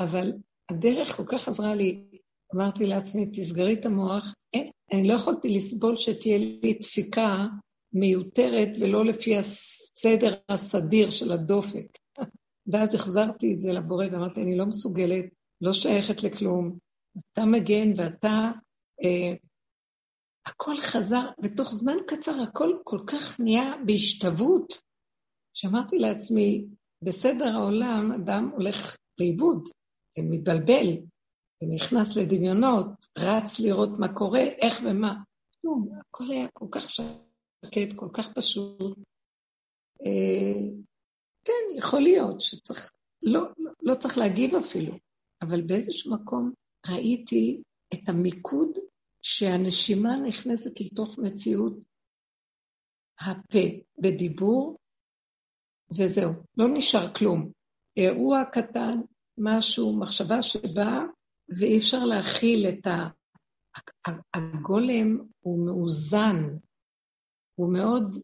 [0.00, 0.32] אבל
[0.70, 2.04] הדרך כל כך עזרה לי.
[2.54, 4.34] אמרתי לעצמי, תסגרי את המוח.
[4.52, 7.46] אין, אני לא יכולתי לסבול שתהיה לי דפיקה
[7.92, 11.98] מיותרת ולא לפי הסדר הסדיר של הדופק.
[12.66, 15.24] ואז החזרתי את זה לבורא ואמרתי, אני לא מסוגלת,
[15.60, 16.78] לא שייכת לכלום.
[17.32, 18.50] אתה מגן ואתה...
[19.04, 19.34] אה,
[20.46, 24.82] הכל חזר, ותוך זמן קצר הכל כל כך נהיה בהשתוות,
[25.54, 26.64] שאמרתי לעצמי,
[27.02, 29.68] בסדר העולם אדם הולך לאיבוד,
[30.18, 30.86] מתבלבל,
[31.62, 35.14] ונכנס לדמיונות, רץ לראות מה קורה, איך ומה.
[35.60, 38.98] כלום, הכל היה כל כך שקט, כל כך פשוט.
[41.44, 44.98] כן, יכול להיות שצריך, לא, לא, לא צריך להגיב אפילו,
[45.42, 46.52] אבל באיזשהו מקום
[46.88, 47.62] ראיתי
[47.94, 48.78] את המיקוד
[49.22, 51.72] שהנשימה נכנסת לתוך מציאות
[53.20, 53.58] הפה
[53.98, 54.78] בדיבור,
[55.98, 57.50] וזהו, לא נשאר כלום.
[57.96, 59.00] אירוע קטן,
[59.38, 61.00] משהו, מחשבה שבאה,
[61.48, 63.08] ואי אפשר להכיל את ה...
[64.34, 66.36] הגולם הוא מאוזן,
[67.54, 68.22] הוא מאוד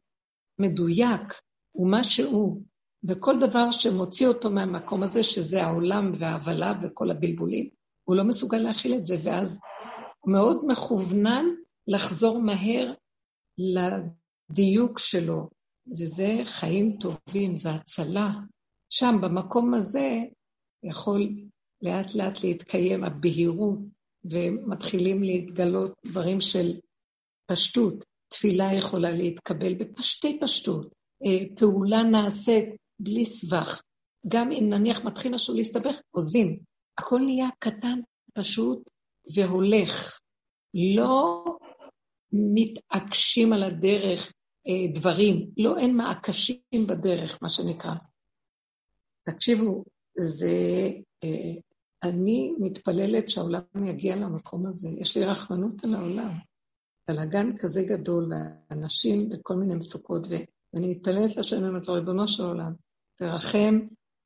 [0.59, 1.41] מדויק,
[1.73, 2.63] הוא מה שהוא,
[3.05, 7.69] וכל דבר שמוציא אותו מהמקום הזה, שזה העולם וההבלה וכל הבלבולים,
[8.05, 9.61] הוא לא מסוגל להכיל את זה, ואז
[10.21, 11.45] הוא מאוד מכוונן
[11.87, 12.95] לחזור מהר
[13.59, 15.51] לדיוק שלו,
[15.99, 18.31] וזה חיים טובים, זה הצלה.
[18.93, 20.19] שם, במקום הזה,
[20.83, 21.29] יכול
[21.83, 23.79] לאט לאט להתקיים הבהירות,
[24.25, 26.73] ומתחילים להתגלות דברים של
[27.47, 28.05] פשטות.
[28.29, 30.95] תפילה יכולה להתקבל בפשטי פשטות.
[31.27, 32.65] אה, פעולה נעשית
[33.01, 33.83] בלי סבך.
[34.29, 36.59] גם אם נניח מתחיל משהו להסתבך, עוזבים.
[36.99, 38.01] הכל נהיה קטן,
[38.35, 38.91] פשוט,
[39.35, 40.19] והולך.
[40.75, 41.45] לא
[42.33, 44.33] מתעקשים על הדרך
[44.69, 47.95] אה, דברים, לא אין מעקשים בדרך, מה שנקרא.
[49.23, 49.85] תקשיבו,
[50.19, 50.49] זה...
[51.25, 51.61] אה,
[52.03, 54.89] אני מתפללת שהעולם יגיע למקום הזה.
[54.89, 56.33] יש לי רחמנות על העולם,
[57.07, 58.33] על הגן כזה גדול,
[58.71, 62.73] ואנשים בכל מיני מצוקות, ואני מתפללת לשם עם אותו ריבונו של עולם,
[63.21, 63.81] תרחם.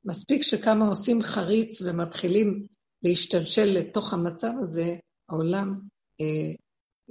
[0.05, 2.67] מספיק שכמה עושים חריץ ומתחילים
[3.03, 4.95] להשתלשל לתוך המצב הזה,
[5.29, 5.79] העולם
[6.21, 6.55] אה,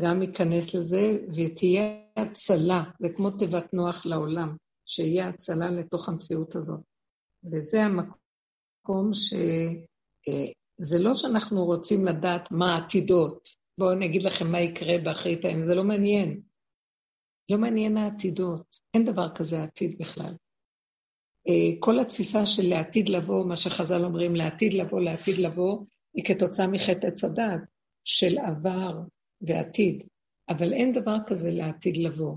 [0.00, 1.82] גם ייכנס לזה ותהיה
[2.16, 6.80] הצלה, זה כמו תיבת נוח לעולם, שיהיה הצלה לתוך המציאות הזאת.
[7.52, 9.32] וזה המקום ש...
[10.28, 13.48] אה, זה לא שאנחנו רוצים לדעת מה העתידות.
[13.78, 16.40] בואו אני אגיד לכם מה יקרה באחרית הימים, זה לא מעניין.
[17.50, 20.34] לא מעניין העתידות, אין דבר כזה עתיד בכלל.
[21.48, 26.66] אה, כל התפיסה של לעתיד לבוא, מה שחז"ל אומרים, לעתיד לבוא, לעתיד לבוא, היא כתוצאה
[26.66, 27.60] מחטא עץ הדעת
[28.04, 29.00] של עבר
[29.40, 30.02] ועתיד,
[30.48, 32.36] אבל אין דבר כזה לעתיד לבוא.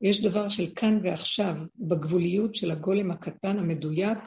[0.00, 4.18] יש דבר של כאן ועכשיו, בגבוליות של הגולם הקטן המדויק,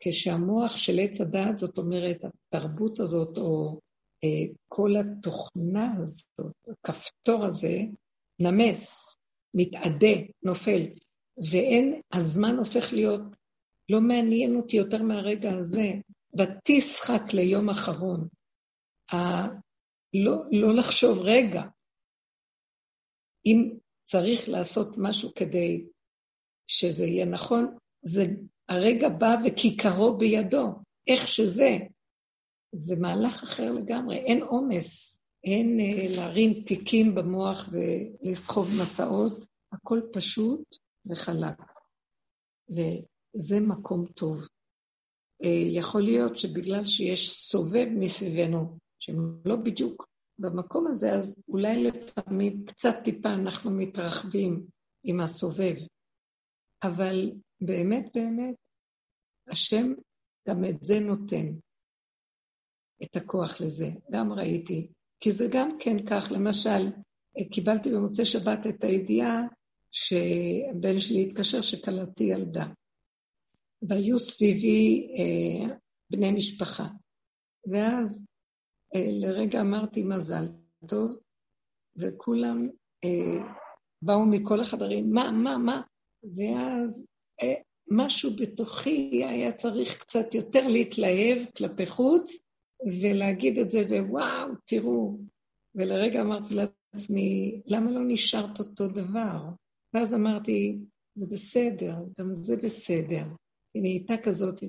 [0.00, 3.80] כשהמוח של עץ הדעת, זאת אומרת, התרבות הזאת, או
[4.24, 7.78] אה, כל התוכנה הזאת, הכפתור הזה,
[8.40, 9.16] נמס,
[9.54, 10.82] מתאדה, נופל.
[11.50, 13.20] ואין, הזמן הופך להיות,
[13.88, 15.92] לא מעניין אותי יותר מהרגע הזה,
[16.38, 18.28] ותשחק ליום אחרון.
[19.12, 19.16] ה...
[20.14, 21.62] לא, לא לחשוב, רגע,
[23.46, 25.86] אם צריך לעשות משהו כדי
[26.66, 28.26] שזה יהיה נכון, זה
[28.68, 30.66] הרגע בא וכיכרו בידו,
[31.06, 31.76] איך שזה.
[32.74, 40.76] זה מהלך אחר לגמרי, אין עומס, אין אה, להרים תיקים במוח ולסחוב מסעות, הכל פשוט,
[41.06, 41.58] וחלק.
[42.70, 44.38] וזה מקום טוב.
[45.44, 50.08] אה, יכול להיות שבגלל שיש סובב מסביבנו, שהם לא בדיוק
[50.38, 54.66] במקום הזה, אז אולי לפעמים קצת טיפה אנחנו מתרחבים
[55.04, 55.74] עם הסובב.
[56.82, 58.54] אבל באמת באמת,
[59.48, 59.92] השם
[60.48, 61.46] גם את זה נותן.
[63.02, 64.92] את הכוח לזה, גם ראיתי.
[65.20, 66.92] כי זה גם כן כך, למשל,
[67.50, 69.42] קיבלתי במוצאי שבת את הידיעה
[69.92, 72.66] שהבן שלי התקשר שכלתי ילדה.
[73.82, 75.76] והיו סביבי אה,
[76.10, 76.86] בני משפחה.
[77.70, 78.26] ואז
[78.94, 80.48] אה, לרגע אמרתי מזל
[80.88, 81.16] טוב,
[81.96, 82.68] וכולם
[83.04, 83.54] אה,
[84.02, 85.82] באו מכל החדרים, מה, מה, מה?
[86.36, 87.06] ואז
[87.42, 87.54] אה,
[87.90, 92.38] משהו בתוכי היה צריך קצת יותר להתלהב כלפי חוץ,
[93.00, 95.18] ולהגיד את זה, ווואו, תראו.
[95.74, 99.38] ולרגע אמרתי לעצמי, למה לא נשארת אותו דבר?
[99.94, 100.78] ואז אמרתי,
[101.14, 103.24] זה בסדר, גם זה בסדר.
[103.74, 104.62] היא נהייתה כזאת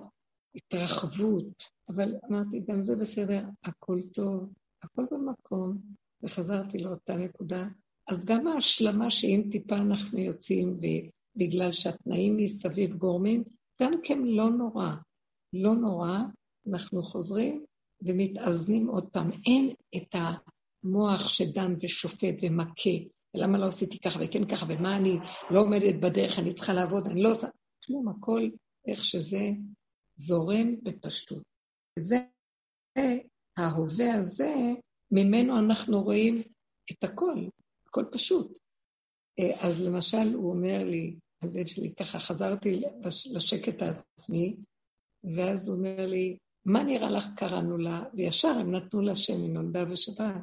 [0.56, 4.54] התרחבות, אבל אמרתי, גם זה בסדר, הכל טוב,
[4.84, 5.78] הכל במקום,
[6.24, 7.68] וחזרתי לאותה נקודה.
[8.08, 10.80] אז גם ההשלמה שאם טיפה אנחנו יוצאים
[11.36, 13.44] בגלל שהתנאים מסביב גורמים,
[13.82, 14.96] גם כן לא נורא.
[15.54, 16.20] לא נורא,
[16.68, 17.66] אנחנו חוזרים
[18.02, 19.32] ומתאזנים עוד פעם.
[19.46, 22.90] אין את המוח שדן ושופט ומכה,
[23.34, 25.18] ולמה לא עשיתי ככה וכן ככה, ומה אני
[25.52, 27.48] לא עומדת בדרך, אני צריכה לעבוד, אני לא עושה...
[27.86, 28.50] כלום, הכל
[28.88, 29.50] איך שזה
[30.18, 31.44] זורם בפשטות.
[32.00, 32.18] וזה,
[33.58, 34.54] ההווה הזה,
[35.12, 36.42] ממנו אנחנו רואים
[36.92, 37.36] את הכל,
[37.88, 38.60] הכל פשוט.
[39.40, 42.82] אה, אז למשל, הוא אומר לי, הבן שלי, ככה חזרתי
[43.26, 44.56] לשקט העצמי,
[45.24, 48.04] ואז הוא אומר לי, מה נראה לך קראנו לה?
[48.14, 50.36] וישר הם נתנו לה שם, היא נולדה בשבת,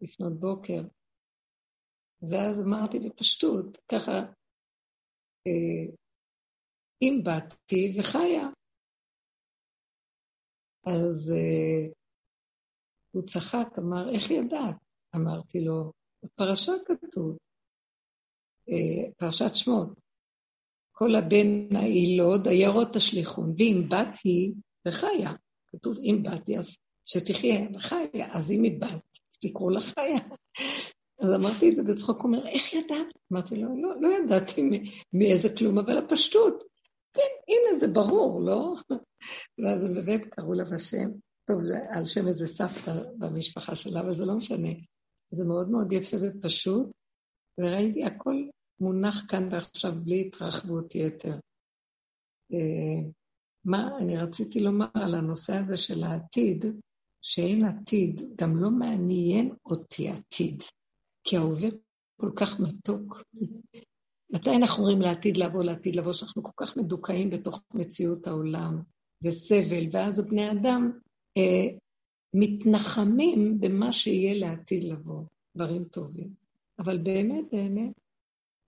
[0.00, 0.82] לפנות בוקר.
[2.22, 4.12] ואז אמרתי בפשטות, ככה,
[5.46, 5.94] אה,
[7.02, 8.48] אם באתי וחיה.
[10.86, 11.94] אז uh,
[13.10, 14.76] הוא צחק, אמר, איך ידעת?
[15.16, 15.92] אמרתי לו,
[16.24, 17.36] בפרשה כתוב,
[18.70, 20.02] uh, פרשת שמות,
[20.92, 24.54] כל הבן הילוד, עיירות תשליכון, ואם בת היא
[24.88, 25.32] וחיה.
[25.66, 30.36] כתוב, אם באתי, אז שתחיה וחיה, אז אם היא בת, תקראו לה חיה.
[31.20, 33.06] אז אמרתי את זה בצחוק, הוא אומר, איך ידעת?
[33.32, 34.62] אמרתי לו, לא, לא ידעתי
[35.12, 36.62] מאיזה כלום, אבל הפשטות.
[37.12, 38.74] כן, הנה זה ברור, לא?
[39.58, 41.10] ואז הם באמת קראו לה בשם.
[41.44, 44.68] טוב, זה על שם איזה סבתא במשפחה שלה, אבל זה לא משנה.
[45.30, 46.90] זה מאוד מאוד יפה ופשוט,
[47.60, 48.34] וראיתי הכל
[48.80, 51.34] מונח כאן ועכשיו בלי התרחבות יתר.
[52.52, 53.10] אה,
[53.64, 56.64] מה אני רציתי לומר על הנושא הזה של העתיד,
[57.22, 60.62] שאין עתיד, גם לא מעניין אותי עתיד,
[61.24, 61.68] כי ההווה
[62.20, 63.22] כל כך מתוק.
[64.32, 68.82] מתי אנחנו אומרים לעתיד לבוא, לעתיד לבוא, שאנחנו כל כך מדוכאים בתוך מציאות העולם
[69.24, 70.92] וסבל, ואז הבני אדם
[71.38, 71.76] אה,
[72.34, 75.24] מתנחמים במה שיהיה לעתיד לבוא,
[75.56, 76.34] דברים טובים.
[76.78, 77.92] אבל באמת, באמת,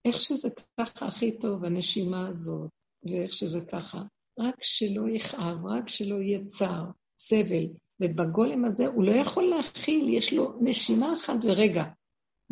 [0.05, 2.69] איך שזה ככה הכי טוב, הנשימה הזאת,
[3.03, 4.03] ואיך שזה ככה,
[4.39, 6.85] רק שלא יכאב, רק שלא יהיה צער,
[7.19, 7.67] סבל,
[7.99, 11.83] ובגולם הזה הוא לא יכול להכיל, יש לו נשימה אחת ורגע.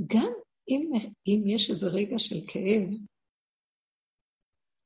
[0.07, 0.33] גם
[0.69, 0.91] אם,
[1.27, 2.89] אם יש איזה רגע של כאב,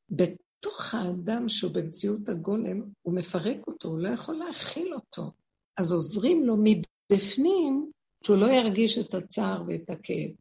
[0.10, 5.32] בתוך האדם שהוא במציאות הגולם, הוא מפרק אותו, הוא לא יכול להכיל אותו.
[5.78, 7.92] אז עוזרים לו מבפנים
[8.24, 10.32] שהוא לא ירגיש את הצער ואת הכאב.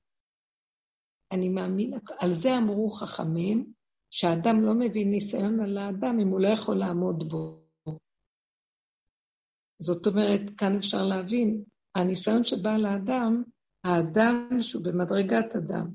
[1.33, 3.73] אני מאמין, על זה אמרו חכמים,
[4.11, 7.65] שהאדם לא מביא ניסיון על האדם אם הוא לא יכול לעמוד בו.
[9.83, 13.43] זאת אומרת, כאן אפשר להבין, הניסיון שבא לאדם,
[13.85, 15.87] האדם שהוא במדרגת אדם,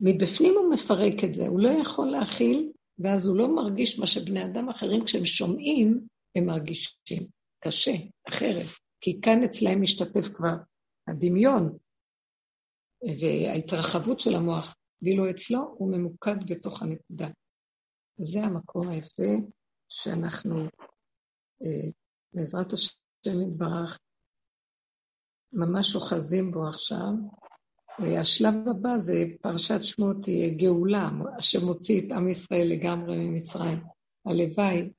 [0.00, 4.44] מבפנים הוא מפרק את זה, הוא לא יכול להכיל, ואז הוא לא מרגיש מה שבני
[4.44, 7.26] אדם אחרים, כשהם שומעים, הם מרגישים.
[7.64, 7.92] קשה,
[8.28, 8.66] אחרת.
[9.00, 10.54] כי כאן אצלהם משתתף כבר
[11.08, 11.78] הדמיון
[13.20, 17.28] וההתרחבות של המוח, ואילו אצלו הוא ממוקד בתוך הנקודה.
[18.20, 19.32] זה המקום היפה
[19.88, 20.64] שאנחנו,
[21.62, 21.90] אה,
[22.32, 23.98] בעזרת השם יתברך,
[25.52, 27.12] ממש אוחזים בו עכשיו.
[28.00, 33.78] אה, השלב הבא זה פרשת שמות תהיה גאולה, השם מוציא את עם ישראל לגמרי ממצרים.
[34.26, 34.90] הלוואי,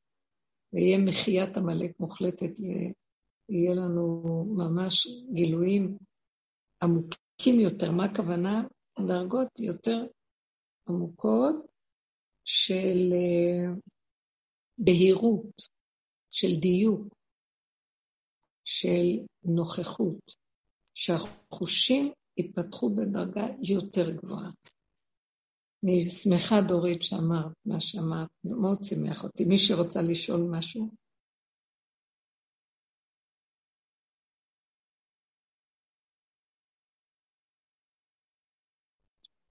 [0.74, 4.24] ויהיה מחיית עמלק מוחלטת, ויהיה לנו
[4.58, 5.98] ממש גילויים
[6.84, 7.92] עמוקים יותר.
[7.92, 8.64] מה הכוונה?
[9.08, 10.06] דרגות יותר
[10.90, 11.56] עמוקות
[12.46, 13.74] של אה,
[14.78, 15.62] בהירות,
[16.30, 17.19] של דיוק,
[18.72, 20.36] של נוכחות,
[20.94, 24.52] שהחושים ייפתחו בדרגה יותר גבוהה.
[25.84, 29.46] אני שמחה, דורית, שאמרת מה שאמרת, מאוד שימח אותי.
[29.46, 30.90] מי שרוצה לשאול משהו?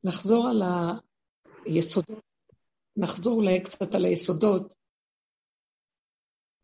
[0.05, 0.63] נחזור על
[1.67, 2.25] היסודות
[2.97, 4.75] נחזור אולי קצת על היסודות,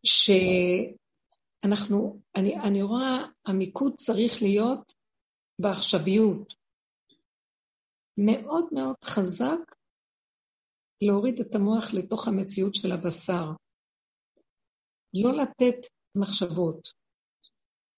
[0.05, 1.04] שהאדם
[1.65, 4.93] אנחנו, אני, אני רואה, המיקוד צריך להיות
[5.61, 6.53] בעכשוויות.
[8.17, 9.75] מאוד מאוד חזק
[11.01, 13.45] להוריד את המוח לתוך המציאות של הבשר.
[15.13, 16.89] לא לתת מחשבות.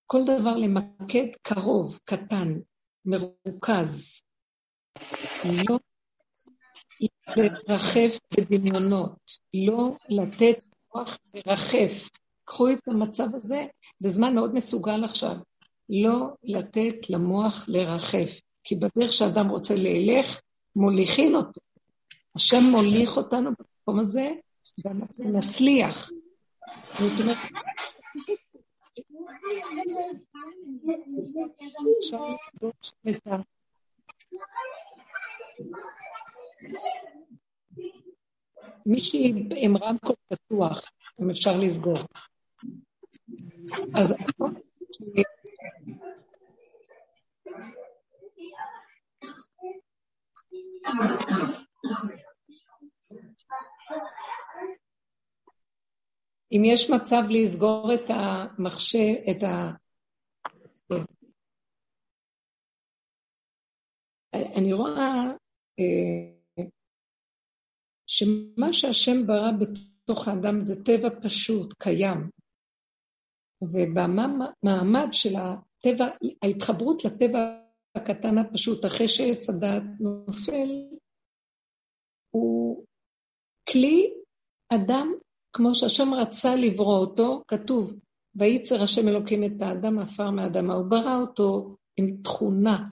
[0.06, 2.48] כל דבר למקד קרוב, קטן,
[3.06, 4.22] מרוכז.
[5.46, 5.80] לא
[7.38, 9.20] לרחף בדמיונות,
[9.54, 10.58] לא לתת
[10.88, 12.10] כוח לרחף.
[12.48, 13.66] קחו את המצב הזה,
[14.00, 15.36] זה זמן מאוד מסוגל עכשיו.
[15.90, 20.42] לא לתת למוח לרחף, כי בדרך שאדם רוצה ללך,
[20.76, 21.62] מוליכין אותו.
[22.36, 24.30] השם מוליך אותנו במקום הזה,
[24.86, 26.10] ואנחנו נצליח.
[27.00, 27.38] זאת אומרת,
[38.86, 40.82] מישהי עם רמקול פתוח,
[41.22, 41.98] אם אפשר לסגור.
[43.96, 44.14] אז
[56.52, 59.72] אם יש מצב לסגור את המחשב, את ה...
[64.34, 65.24] אני רואה
[65.80, 66.64] אה,
[68.08, 72.37] שמה שהשם ברא בתוך האדם זה טבע פשוט, קיים.
[73.62, 76.08] ובמעמד של הטבע,
[76.42, 77.60] ההתחברות לטבע
[77.96, 80.70] הקטן הפשוט, אחרי שעץ הדעת נופל,
[82.32, 82.86] הוא
[83.70, 84.14] כלי
[84.74, 85.14] אדם
[85.54, 88.00] כמו שהשם רצה לברוא אותו, כתוב,
[88.36, 92.88] וייצר השם אלוקים את האדם עפר מאדמה, הוא ברא אותו עם תכונה.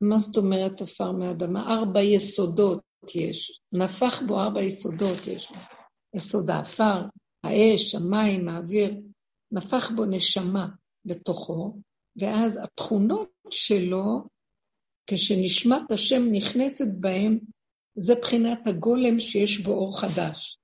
[0.00, 1.78] מה זאת אומרת עפר מאדמה?
[1.78, 2.82] ארבע יסודות
[3.14, 5.52] יש, נפח בו ארבע יסודות יש.
[6.16, 7.06] יסוד האפר,
[7.44, 8.94] האש, המים, האוויר,
[9.52, 10.68] נפח בו נשמה
[11.04, 11.74] בתוכו,
[12.16, 14.22] ואז התכונות שלו,
[15.06, 17.38] כשנשמת השם נכנסת בהם,
[17.94, 20.58] זה בחינת הגולם שיש בו אור חדש.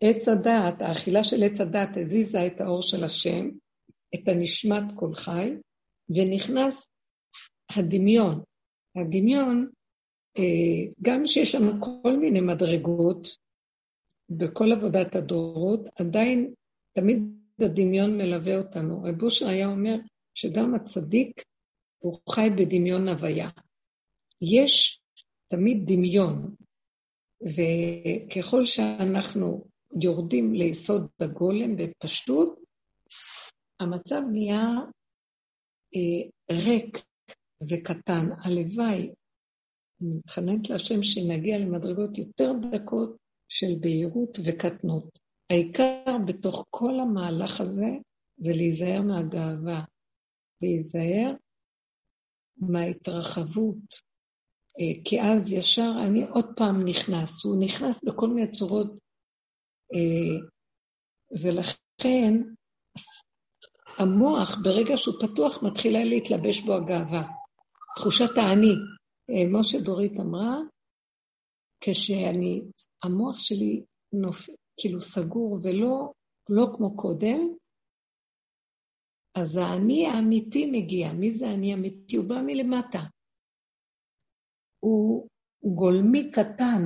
[0.00, 3.48] עץ הדעת, האכילה של עץ הדעת הזיזה את האור של השם,
[4.14, 5.50] את הנשמת כל חי,
[6.08, 6.86] ונכנס
[7.70, 8.42] הדמיון.
[8.96, 9.70] הדמיון,
[10.38, 13.36] אה, גם שיש לנו כל מיני מדרגות
[14.30, 16.54] בכל עבודת הדורות, עדיין
[16.92, 17.22] תמיד
[17.60, 19.02] הדמיון מלווה אותנו.
[19.02, 19.94] רב אושר היה אומר
[20.34, 21.42] שגם הצדיק
[21.98, 23.48] הוא חי בדמיון הוויה.
[24.42, 25.00] יש
[25.48, 26.54] תמיד דמיון,
[27.42, 29.64] וככל שאנחנו
[30.02, 32.60] יורדים ליסוד הגולם בפשטות,
[33.80, 34.66] המצב נהיה
[35.94, 36.98] אה, ריק
[37.70, 38.28] וקטן.
[38.44, 39.12] הלוואי,
[40.00, 43.23] אני מתחננת להשם שנגיע למדרגות יותר דקות
[43.54, 45.18] של בהירות וקטנות.
[45.50, 47.90] העיקר בתוך כל המהלך הזה
[48.36, 49.84] זה להיזהר מהגאווה,
[50.62, 51.32] להיזהר
[52.56, 53.94] מההתרחבות,
[54.80, 58.90] אה, כי אז ישר אני עוד פעם נכנס, הוא נכנס בכל מיני צורות
[59.94, 60.46] אה,
[61.42, 62.32] ולכן
[63.98, 67.22] המוח, ברגע שהוא פתוח, מתחילה להתלבש בו הגאווה.
[67.96, 68.74] תחושת האני.
[69.30, 70.58] אה, משה דורית אמרה,
[71.84, 72.62] כשאני,
[73.04, 74.48] המוח שלי נופ...
[74.80, 76.12] כאילו סגור ולא
[76.48, 77.56] לא כמו קודם,
[79.34, 81.12] אז האני האמיתי מגיע.
[81.12, 82.16] מי זה האני האמיתי?
[82.16, 82.98] הוא בא מלמטה.
[84.80, 85.28] הוא,
[85.64, 86.82] גולמי קטן,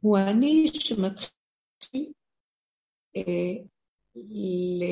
[0.00, 2.12] הוא אני שמתחיל
[3.16, 3.64] אה,
[4.14, 4.82] ל...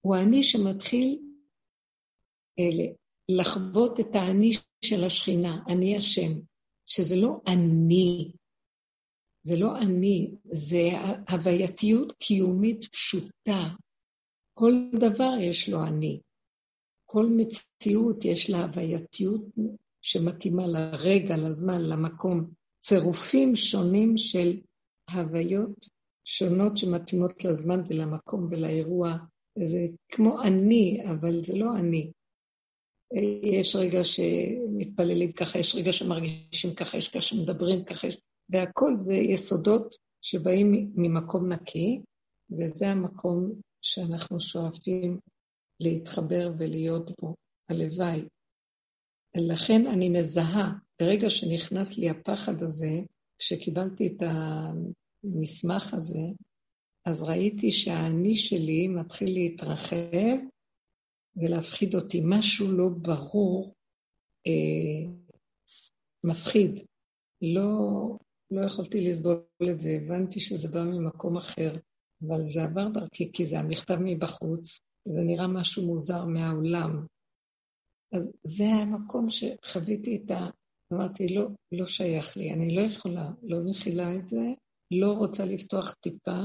[0.00, 1.18] הוא אני שמתחיל
[2.58, 2.94] אה,
[3.28, 4.50] לחוות את האני
[4.84, 6.32] של השכינה, אני השם,
[6.86, 8.32] שזה לא אני,
[9.44, 10.88] זה לא אני, זה
[11.30, 13.68] הווייתיות קיומית פשוטה.
[14.54, 16.20] כל דבר יש לו אני.
[17.06, 19.42] כל מציאות יש לה הווייתיות
[20.02, 22.50] שמתאימה לרגע, לזמן, למקום.
[22.80, 24.60] צירופים שונים של
[25.10, 25.88] הוויות
[26.24, 29.16] שונות שמתאימות לזמן ולמקום ולאירוע.
[29.58, 32.10] זה כמו אני, אבל זה לא אני.
[33.42, 38.08] יש רגע שמתפללים ככה, יש רגע שמרגישים ככה, יש רגע שמדברים ככה.
[38.48, 42.00] והכל זה יסודות שבאים ממקום נקי,
[42.50, 43.52] וזה המקום
[43.82, 45.18] שאנחנו שואפים
[45.80, 47.34] להתחבר ולהיות בו.
[47.68, 48.22] הלוואי.
[49.36, 53.00] לכן אני מזהה ברגע שנכנס לי הפחד הזה,
[53.38, 56.26] כשקיבלתי את המסמך הזה,
[57.04, 60.36] אז ראיתי שהאני שלי מתחיל להתרחב
[61.36, 62.22] ולהפחיד אותי.
[62.24, 63.74] משהו לא ברור,
[64.46, 65.12] אה,
[66.24, 66.84] מפחיד.
[67.42, 68.18] לא,
[68.50, 71.76] לא יכולתי לסבול את זה, הבנתי שזה בא ממקום אחר,
[72.28, 77.06] אבל זה עבר דרכי, כי זה המכתב מבחוץ, זה נראה משהו מוזר מהעולם.
[78.12, 80.50] אז זה המקום שחוויתי את ה...
[80.92, 84.52] אמרתי, לא, לא שייך לי, אני לא יכולה, לא מכילה את זה,
[84.90, 86.40] לא רוצה לפתוח טיפה,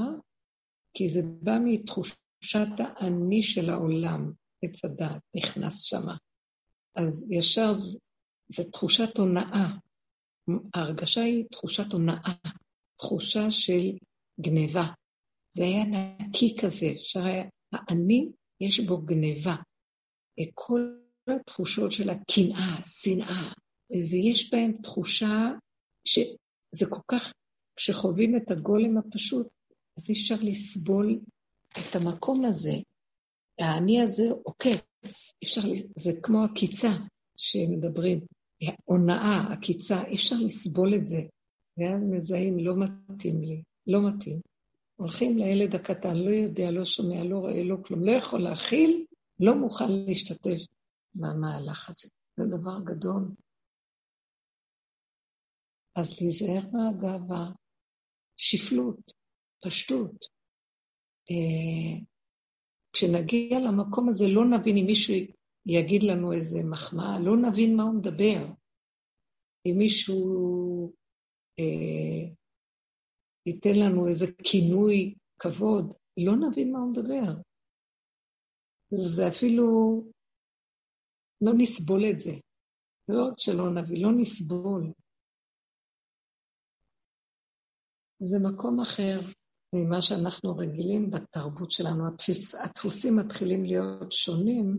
[0.96, 4.32] כי זה בא מתחושת האני של העולם,
[4.62, 6.16] עץ הדעת נכנס שמה.
[6.94, 7.72] אז ישר
[8.48, 9.68] זו תחושת הונאה.
[10.74, 12.32] ההרגשה היא תחושת הונאה,
[12.96, 13.96] תחושה של
[14.40, 14.86] גניבה.
[15.56, 17.24] זה היה נקי כזה, אפשר.
[17.72, 18.28] האני,
[18.60, 19.56] יש בו גניבה.
[20.54, 20.98] כל
[21.28, 23.52] התחושות של הקנאה, שנאה,
[23.98, 25.50] זה יש בהם תחושה
[26.04, 27.32] שזה כל כך,
[27.76, 29.46] כשחווים את הגולם הפשוט,
[29.98, 31.20] אז אי אפשר לסבול
[31.70, 32.74] את המקום הזה.
[33.60, 35.60] האני הזה עוקץ, אפשר,
[35.96, 36.88] זה כמו עקיצה
[37.36, 38.20] שמדברים,
[38.84, 41.20] הונאה, עקיצה, אי אפשר לסבול את זה.
[41.78, 44.40] ואז מזהים, לא מתאים לי, לא מתאים.
[44.96, 49.06] הולכים לילד הקטן, לא יודע, לא שומע, לא רואה, לא כלום, לא יכול להכיל,
[49.40, 50.66] לא מוכן להשתתף
[51.14, 52.08] מהמהלך הזה.
[52.36, 53.22] זה דבר גדול.
[55.96, 57.50] אז להיזהר מהגאווה,
[58.36, 59.12] שפלות,
[59.64, 60.24] פשטות.
[61.30, 62.00] אה,
[62.98, 65.14] כשנגיע למקום הזה לא נבין אם מישהו
[65.66, 68.46] יגיד לנו איזה מחמאה, לא נבין מה הוא מדבר.
[69.66, 70.92] אם מישהו
[71.58, 72.34] אה,
[73.46, 75.92] ייתן לנו איזה כינוי כבוד,
[76.26, 77.42] לא נבין מה הוא מדבר.
[78.90, 79.66] זה אפילו,
[81.40, 82.32] לא נסבול את זה.
[83.08, 84.92] לא רק שלא נביא, לא נסבול.
[88.22, 89.18] זה מקום אחר
[89.74, 92.06] ממה שאנחנו רגילים בתרבות שלנו.
[92.06, 94.78] הדפוס, הדפוסים מתחילים להיות שונים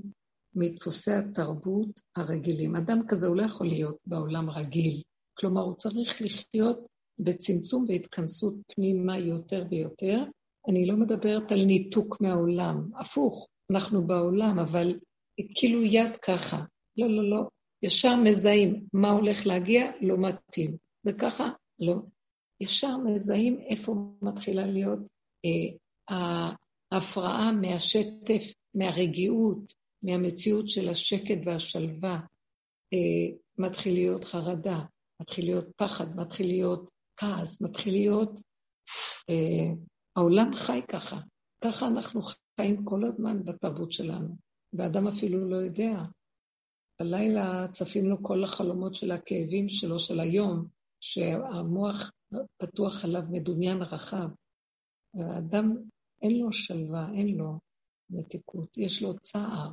[0.55, 2.75] מדפוסי התרבות הרגילים.
[2.75, 5.01] אדם כזה הוא לא יכול להיות בעולם רגיל.
[5.37, 6.85] כלומר, הוא צריך לחיות
[7.19, 10.23] בצמצום והתכנסות פנימה יותר ויותר.
[10.69, 14.99] אני לא מדברת על ניתוק מהעולם, הפוך, אנחנו בעולם, אבל
[15.55, 16.63] כאילו יד ככה.
[16.97, 17.47] לא, לא, לא.
[17.83, 20.77] ישר מזהים מה הולך להגיע, לא מתאים.
[21.03, 21.49] זה ככה?
[21.79, 21.95] לא.
[22.61, 24.99] ישר מזהים איפה מתחילה להיות
[25.45, 26.53] אה,
[26.91, 32.19] ההפרעה מהשטף, מהרגיעות, מהמציאות של השקט והשלווה.
[32.93, 34.79] אה, מתחיל להיות חרדה,
[35.21, 38.41] מתחיל להיות פחד, מתחיל להיות כעס, מתחיל להיות...
[39.29, 39.73] אה,
[40.15, 41.19] העולם חי ככה.
[41.63, 42.21] ככה אנחנו
[42.59, 44.35] חיים כל הזמן בתרבות שלנו,
[44.73, 46.03] ואדם אפילו לא יודע.
[46.99, 50.67] בלילה צפים לו כל החלומות של הכאבים שלו, של היום,
[50.99, 52.11] שהמוח
[52.57, 54.29] פתוח עליו מדומיין רחב.
[55.13, 55.75] האדם,
[56.21, 57.59] אין לו שלווה, אין לו
[58.09, 59.71] מתיקות, יש לו צער.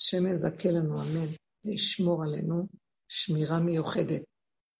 [0.00, 1.32] השם יזכה לנו, אמן,
[1.64, 2.66] וישמור עלינו
[3.08, 4.22] שמירה מיוחדת.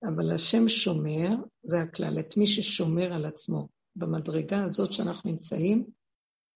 [0.02, 1.28] אבל השם שומר,
[1.62, 3.68] זה הכלל, את מי ששומר על עצמו.
[3.96, 5.90] במדרגה הזאת שאנחנו נמצאים,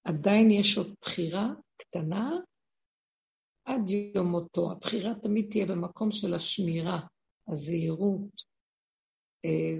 [0.04, 2.30] עדיין יש עוד בחירה קטנה
[3.64, 4.72] עד יום מותו.
[4.72, 7.00] הבחירה תמיד תהיה במקום של השמירה,
[7.48, 8.42] הזהירות,
[9.44, 9.74] אה,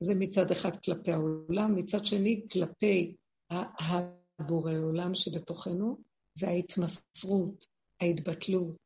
[0.00, 3.16] וזה מצד אחד כלפי העולם, מצד שני כלפי
[3.50, 5.98] הבורא עולם שבתוכנו,
[6.38, 7.64] זה ההתמסרות,
[8.00, 8.76] ההתבטלות,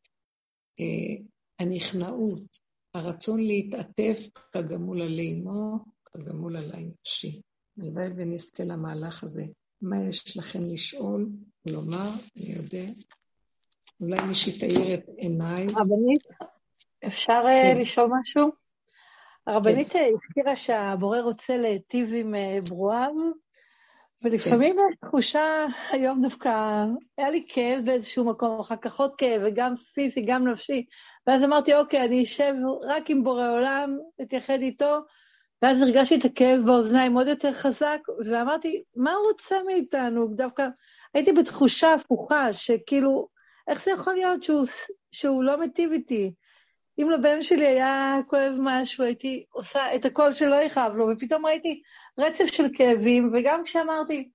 [0.80, 1.24] אה,
[1.58, 2.58] הנכנעות,
[2.94, 7.40] הרצון להתעטף כגמול עלי אמו, כגמול עלי נפשי.
[7.78, 9.44] הלוואי ונזכה למהלך הזה.
[9.82, 11.28] מה יש לכם לשאול,
[11.66, 12.84] לומר, אני יודע.
[14.00, 15.66] אולי מישהי תאיר את עיניי.
[15.66, 16.22] רבנית,
[17.06, 17.80] אפשר אה, כן.
[17.80, 18.50] לשאול משהו?
[19.46, 20.10] הרבנית כן.
[20.14, 23.12] הזכירה שהבורא רוצה להיטיב עם אה, ברואיו,
[24.22, 25.08] ולפעמים כן.
[25.08, 26.84] תחושה, היום דווקא,
[27.18, 30.84] היה לי כאב באיזשהו מקום, אחר כך עוד כאב, וגם פיזי, גם נפשי.
[31.26, 34.98] ואז אמרתי, אוקיי, אני אשב רק עם בורא עולם, אתייחד איתו,
[35.62, 38.00] ואז הרגשתי את הכאב באוזניים עוד יותר חזק,
[38.30, 40.28] ואמרתי, מה הוא רוצה מאיתנו?
[40.28, 40.68] דווקא
[41.14, 43.28] הייתי בתחושה הפוכה, שכאילו,
[43.68, 44.66] איך זה יכול להיות שהוא,
[45.10, 46.32] שהוא לא מיטיב איתי?
[46.98, 51.82] אם לבן שלי היה כואב משהו, הייתי עושה את הכל שלא יכאב לו, ופתאום ראיתי
[52.18, 54.28] רצף של כאבים, וגם כשאמרתי,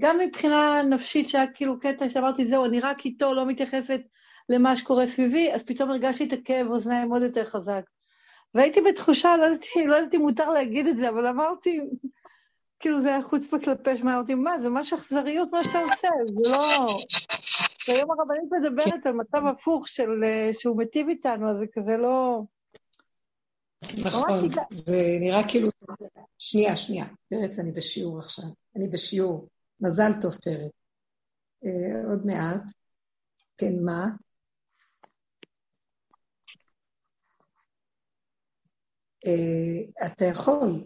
[0.00, 4.00] גם מבחינה נפשית, שהיה כאילו קטע שאמרתי, זהו, אני רק איתו, לא מתייחסת
[4.48, 7.82] למה שקורה סביבי, אז פתאום הרגשתי את הכאב אוזניים עוד יותר חזק.
[8.54, 11.80] והייתי בתחושה, לא ידעתי, לא אם מותר להגיד את זה, אבל אמרתי,
[12.80, 16.08] כאילו זה היה חוצפה כלפי שמע, אמרתי, מה, זה ממש אכזריות מה שאתה עושה,
[16.42, 16.86] זה לא...
[17.88, 20.10] והיום הרבנית מדברת על מצב הפוך של
[20.52, 22.42] שהוא מיטיב איתנו, אז זה כזה לא...
[24.04, 24.28] נכון,
[24.70, 25.68] זה נראה כאילו...
[26.38, 28.44] שנייה, שנייה, פרץ, אני בשיעור עכשיו.
[28.76, 29.48] אני בשיעור.
[29.80, 30.72] מזל טוב, פרץ.
[31.64, 32.62] אה, עוד מעט.
[33.56, 34.06] כן, מה?
[39.26, 40.84] אה, אתה יכול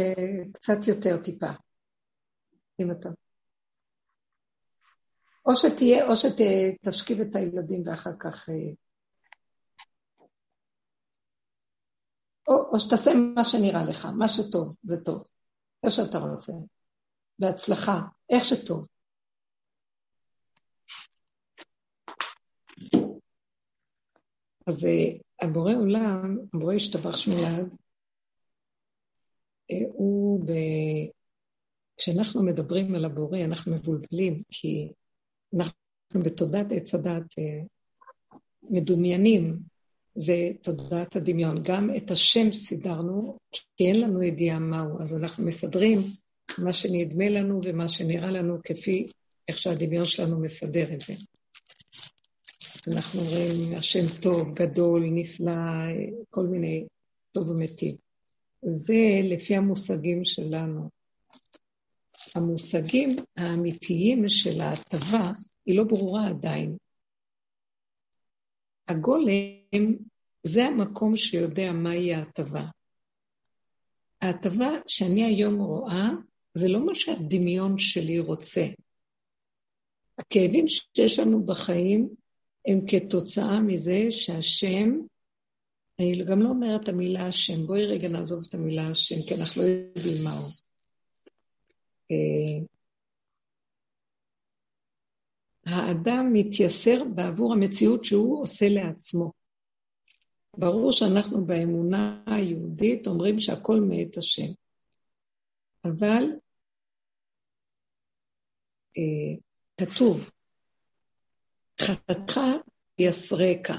[0.00, 1.50] אה, קצת יותר טיפה,
[2.80, 3.08] אם אתה...
[5.48, 8.48] או שתהיה, או שתשכיב את הילדים ואחר כך...
[8.48, 8.54] אה,
[12.48, 15.24] או, או שתעשה מה שנראה לך, מה שטוב, זה טוב.
[15.84, 16.52] איך שאתה רוצה.
[17.38, 18.86] בהצלחה, איך שטוב.
[24.66, 27.74] אז אה, הבורא עולם, הבורא השתבח שמולד,
[29.70, 30.52] אה, הוא ב...
[31.96, 34.92] כשאנחנו מדברים על הבורא, אנחנו מבולבלים, כי
[35.54, 37.60] אנחנו בתודעת עץ הדת אה,
[38.62, 39.58] מדומיינים,
[40.14, 41.62] זה תודעת הדמיון.
[41.62, 43.38] גם את השם סידרנו,
[43.76, 45.98] כי אין לנו ידיעה מהו, אז אנחנו מסדרים
[46.58, 49.06] מה שנדמה לנו ומה שנראה לנו כפי
[49.48, 51.14] איך שהדמיון שלנו מסדר את זה.
[52.88, 55.52] אנחנו רואים השם טוב, גדול, נפלא,
[56.30, 56.86] כל מיני
[57.32, 57.96] טוב ומיטיב.
[58.62, 60.88] זה לפי המושגים שלנו.
[62.36, 65.32] המושגים האמיתיים של ההטבה
[65.66, 66.76] היא לא ברורה עדיין.
[68.88, 69.96] הגולם
[70.42, 72.64] זה המקום שיודע מהי ההטבה.
[74.20, 76.08] ההטבה שאני היום רואה,
[76.54, 78.66] זה לא מה שהדמיון שלי רוצה.
[80.18, 82.08] הכאבים שיש לנו בחיים
[82.66, 84.98] הם כתוצאה מזה שהשם,
[85.98, 89.62] אני גם לא אומרת את המילה השם, בואי רגע נעזוב את המילה השם, כי אנחנו
[89.62, 90.67] לא יודעים מהו.
[92.10, 92.66] אה,
[95.66, 99.32] האדם מתייסר בעבור המציאות שהוא עושה לעצמו.
[100.58, 104.52] ברור שאנחנו באמונה היהודית אומרים שהכל מאת השם.
[105.84, 106.24] אבל
[108.96, 109.36] אה,
[109.80, 110.30] כתוב,
[111.80, 112.40] חטאתך
[112.98, 113.76] יסרקה.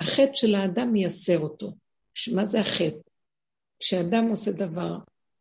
[0.00, 1.72] החטא של האדם מייסר אותו.
[2.34, 3.08] מה זה החטא?
[3.80, 4.96] כשאדם עושה דבר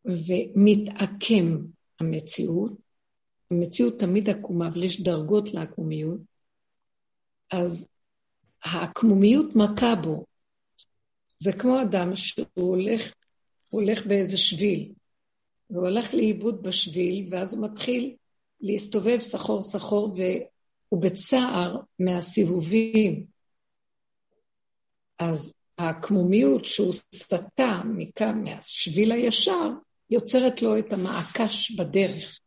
[0.06, 1.58] ומתעקם
[2.02, 2.72] המציאות,
[3.52, 6.20] המציאות תמיד עקומה, אבל יש דרגות לעקומיות,
[7.52, 7.88] אז
[8.64, 10.26] העקמומיות מכה בו.
[11.40, 13.14] זה כמו אדם שהוא הולך,
[13.70, 14.92] הולך באיזה שביל,
[15.70, 18.16] והוא הלך לאיבוד בשביל, ואז הוא מתחיל
[18.62, 23.26] להסתובב סחור סחור, והוא בצער מהסיבובים.
[25.20, 29.70] אז העקמומיות שהוא סטה מכאן, מהשביל הישר,
[30.12, 32.40] יוצרת לו את המעקש בדרך.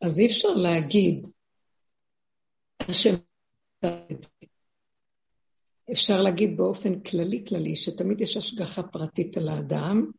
[0.00, 1.26] אז אי אפשר להגיד,
[2.80, 3.14] השם
[5.92, 10.10] אפשר להגיד באופן כללי כללי, שתמיד יש השגחה פרטית על האדם,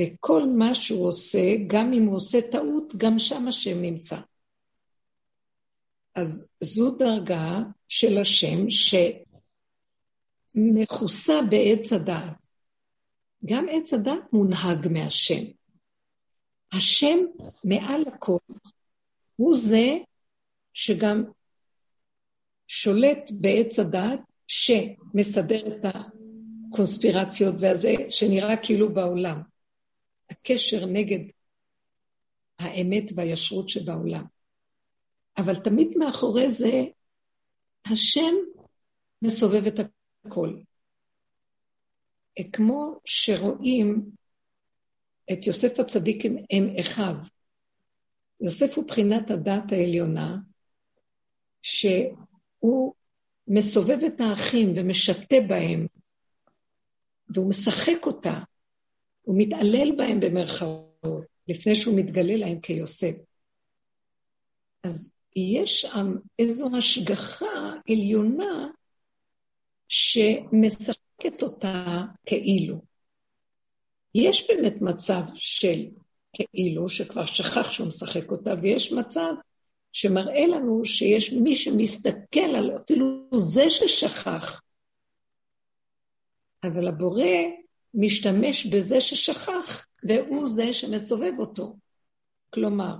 [0.00, 4.16] וכל מה שהוא עושה, גם אם הוא עושה טעות, גם שם השם נמצא.
[6.14, 8.70] אז זו דרגה של השם
[10.54, 12.46] שמכוסה בעץ הדעת.
[13.44, 15.44] גם עץ הדעת מונהג מהשם.
[16.76, 17.18] השם
[17.64, 18.38] מעל הכל
[19.36, 19.86] הוא זה
[20.74, 21.24] שגם
[22.68, 25.94] שולט בעץ הדעת שמסדר את
[26.72, 29.42] הקונספירציות והזה שנראה כאילו בעולם.
[30.30, 31.18] הקשר נגד
[32.58, 34.24] האמת והישרות שבעולם.
[35.38, 36.82] אבל תמיד מאחורי זה
[37.86, 38.34] השם
[39.22, 39.80] מסובב את
[40.24, 40.56] הכל.
[42.52, 44.10] כמו שרואים
[45.32, 47.14] את יוסף הצדיק עם, עם אחיו.
[48.40, 50.36] יוסף הוא בחינת הדת העליונה,
[51.62, 52.94] שהוא
[53.48, 55.86] מסובב את האחים ומשתה בהם,
[57.28, 58.40] והוא משחק אותה,
[59.22, 63.14] הוא מתעלל בהם במרכאות, לפני שהוא מתגלה להם כיוסף.
[64.82, 68.68] אז יש שם איזו השגחה עליונה
[69.88, 72.80] שמשחקת אותה כאילו.
[74.16, 75.86] יש באמת מצב של
[76.32, 79.32] כאילו, שכבר שכח שהוא משחק אותה, ויש מצב
[79.92, 84.62] שמראה לנו שיש מי שמסתכל על, אפילו זה ששכח,
[86.64, 87.24] אבל הבורא
[87.94, 91.76] משתמש בזה ששכח, והוא זה שמסובב אותו.
[92.50, 92.94] כלומר,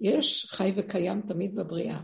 [0.00, 2.00] יש חי וקיים תמיד בבריאה.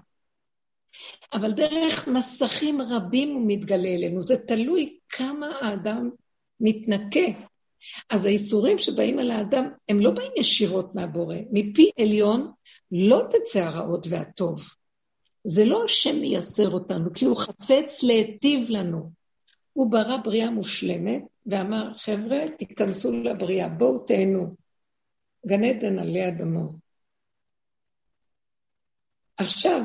[1.32, 6.10] אבל דרך מסכים רבים הוא מתגלה אלינו, זה תלוי כמה האדם
[6.60, 7.48] מתנקה
[8.10, 11.36] אז האיסורים שבאים על האדם, הם לא באים ישירות מהבורא.
[11.50, 12.52] מפי עליון
[12.92, 14.64] לא תצא הרעות והטוב.
[15.44, 19.10] זה לא השם מייסר אותנו, כי הוא חפץ להיטיב לנו.
[19.72, 24.56] הוא ברא בריאה מושלמת, ואמר, חבר'ה, תיכנסו לבריאה, בואו תהנו.
[25.46, 26.72] גן עדן עלי אדמו.
[29.36, 29.80] עכשיו,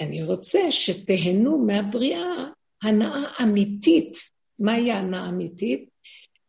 [0.00, 2.44] אני רוצה שתהנו מהבריאה
[2.82, 4.16] הנאה אמיתית,
[4.58, 5.93] מהי ההנאה האמיתית?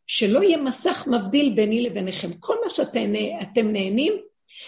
[0.07, 2.33] שלא יהיה מסך מבדיל ביני לביניכם.
[2.33, 4.13] כל מה שאתם נהנים,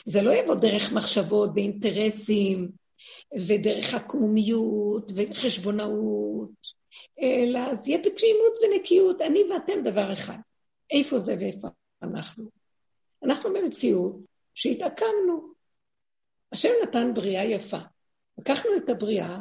[0.05, 2.71] זה לא יבוא דרך מחשבות ואינטרסים,
[3.47, 6.51] ודרך עקמומיות וחשבונאות,
[7.21, 10.37] אלא זה יהיה בתמימות ונקיות, אני ואתם דבר אחד.
[10.91, 11.67] איפה זה ואיפה
[12.03, 12.49] אנחנו?
[13.23, 14.15] אנחנו במציאות
[14.55, 15.53] שהתעקמנו.
[16.51, 17.77] השם נתן בריאה יפה.
[18.37, 19.37] לקחנו את הבריאה,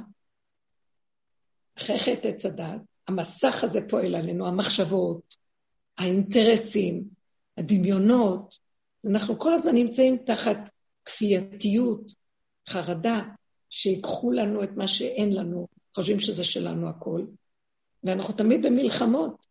[1.78, 5.36] אחרי חטא הדת, המסך הזה פועל עלינו, המחשבות,
[5.98, 7.04] האינטרסים,
[7.56, 8.58] הדמיונות,
[9.10, 10.56] אנחנו כל הזמן נמצאים תחת
[11.04, 12.12] כפייתיות,
[12.68, 13.22] חרדה,
[13.70, 17.24] שיקחו לנו את מה שאין לנו, חושבים שזה שלנו הכל,
[18.04, 19.46] ואנחנו תמיד במלחמות.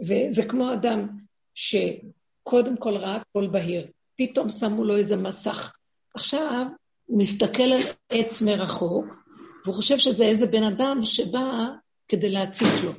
[0.00, 1.08] וזה כמו אדם
[1.54, 5.76] שקודם כל ראה הכל בהיר, פתאום שמו לו איזה מסך.
[6.14, 6.66] עכשיו
[7.04, 9.06] הוא מסתכל על עץ מרחוק,
[9.64, 11.68] והוא חושב שזה איזה בן אדם שבא
[12.08, 12.92] כדי להציק לו.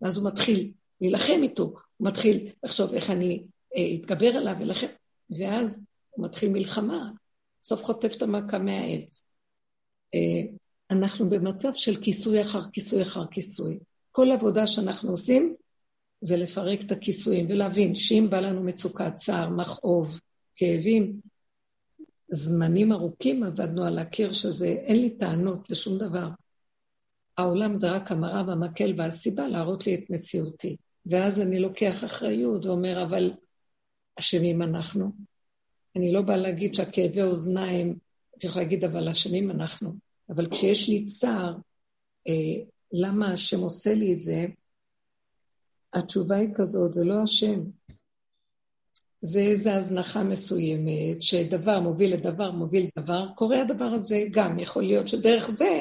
[0.00, 3.44] ואז הוא מתחיל להילחם איתו, הוא מתחיל לחשוב איך אני
[3.76, 4.92] אה, אתגבר עליו ולכן,
[5.30, 7.10] ואז הוא מתחיל מלחמה,
[7.62, 9.22] בסוף חוטף את המכה מהעץ.
[10.14, 10.52] אה,
[10.90, 13.78] אנחנו במצב של כיסוי אחר כיסוי אחר כיסוי.
[14.12, 15.54] כל עבודה שאנחנו עושים
[16.20, 20.20] זה לפרק את הכיסויים ולהבין שאם בא לנו מצוקת צער, מכאוב,
[20.56, 21.20] כאבים,
[22.28, 26.28] זמנים ארוכים עבדנו על הקיר שזה, אין לי טענות לשום דבר.
[27.38, 30.76] העולם זה רק המראה והמקל והסיבה להראות לי את מציאותי.
[31.06, 33.32] ואז אני לוקח אחריות ואומר, אבל
[34.16, 35.12] אשמים אנחנו.
[35.96, 39.92] אני לא באה להגיד שהכאבי אוזניים, אני יכולה להגיד, אבל אשמים אנחנו.
[40.30, 41.54] אבל כשיש לי צער,
[42.28, 44.46] אה, למה השם עושה לי את זה?
[45.92, 47.60] התשובה היא כזאת, זה לא השם.
[49.20, 54.58] זה איזו הזנחה מסוימת, שדבר מוביל לדבר מוביל לדבר, קורה הדבר הזה גם.
[54.58, 55.80] יכול להיות שדרך זה,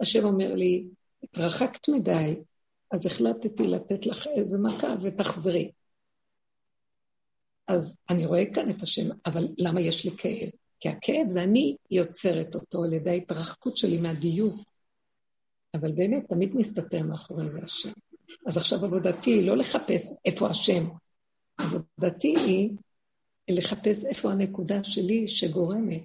[0.00, 0.84] השם אומר לי,
[1.22, 2.36] התרחקת מדי,
[2.96, 5.70] אז החלטתי לתת לך איזה מכה ותחזרי.
[7.68, 10.48] אז אני רואה כאן את השם, אבל למה יש לי כאב?
[10.80, 14.54] כי הכאב זה אני יוצרת אותו על ידי ההתרחקות שלי מהדיוק.
[15.74, 17.92] אבל באמת, תמיד מסתתר מאחורי זה השם.
[18.46, 20.88] אז עכשיו עבודתי היא לא לחפש איפה השם,
[21.58, 22.70] עבודתי היא
[23.50, 26.02] לחפש איפה הנקודה שלי שגורמת.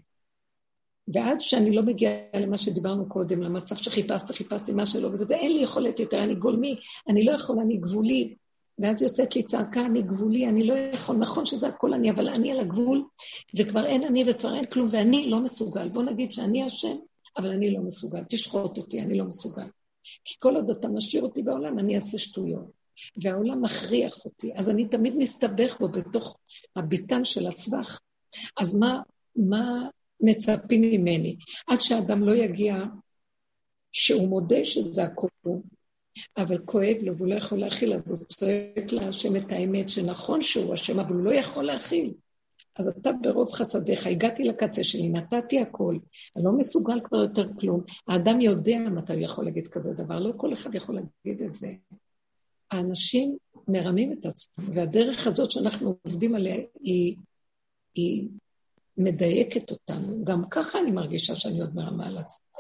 [1.08, 5.64] ועד שאני לא מגיעה למה שדיברנו קודם, למצב שחיפשת, חיפשתי מה שלא, וזה, אין לי
[5.64, 6.76] יכולת יותר, אני גולמי,
[7.08, 8.36] אני לא יכול, אני גבולי,
[8.80, 12.52] ואז יוצאת לי צעקה, אני גבולי, אני לא יכול, נכון שזה הכל אני, אבל אני
[12.52, 13.04] על הגבול,
[13.58, 15.90] וכבר אין אני וכבר אין כלום, ואני לא מסוגל.
[15.90, 16.98] בוא נגיד שאני אשם,
[17.38, 18.24] אבל אני לא מסוגל.
[18.30, 19.68] תשחוט אותי, אני לא מסוגל.
[20.26, 22.82] כי כל עוד אתה משאיר אותי בעולם, אני אעשה שטויות.
[23.24, 26.38] והעולם מכריח אותי, אז אני תמיד מסתבך בו בתוך
[26.76, 28.00] הביתן של הסבך.
[28.58, 29.02] אז מה,
[29.36, 29.88] מה
[30.22, 31.36] מצפים ממני?
[31.68, 32.76] עד שאדם לא יגיע,
[33.92, 35.28] שהוא מודה שזה הכל
[36.38, 40.74] אבל כואב לו והוא לא יכול להכיל, אז הוא צועק להשם את האמת שנכון שהוא
[40.74, 42.14] אשם, אבל הוא לא יכול להכיל.
[42.76, 45.98] אז אתה ברוב חסדיך, הגעתי לקצה שלי, נתתי הכל,
[46.36, 47.82] אני לא מסוגל כבר יותר כלום.
[48.08, 51.68] האדם יודע מתי הוא יכול להגיד כזה דבר, לא כל אחד יכול להגיד את זה.
[52.72, 57.16] האנשים מרמים את עצמם, והדרך הזאת שאנחנו עובדים עליה היא,
[57.96, 58.28] היא
[58.98, 60.26] מדייקת אותנו.
[60.26, 62.10] גם ככה אני מרגישה שאני עוד מרמה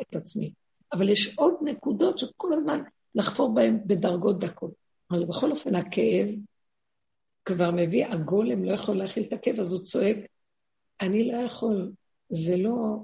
[0.01, 0.53] את עצמי.
[0.93, 2.81] אבל יש עוד נקודות שכל הזמן
[3.15, 4.71] לחפור בהם בדרגות דקות.
[5.11, 6.29] אבל בכל אופן, הכאב
[7.45, 10.17] כבר מביא, הגולם לא יכול להכיל את הכאב, אז הוא צועק,
[11.01, 11.91] אני לא יכול,
[12.29, 12.99] זה לא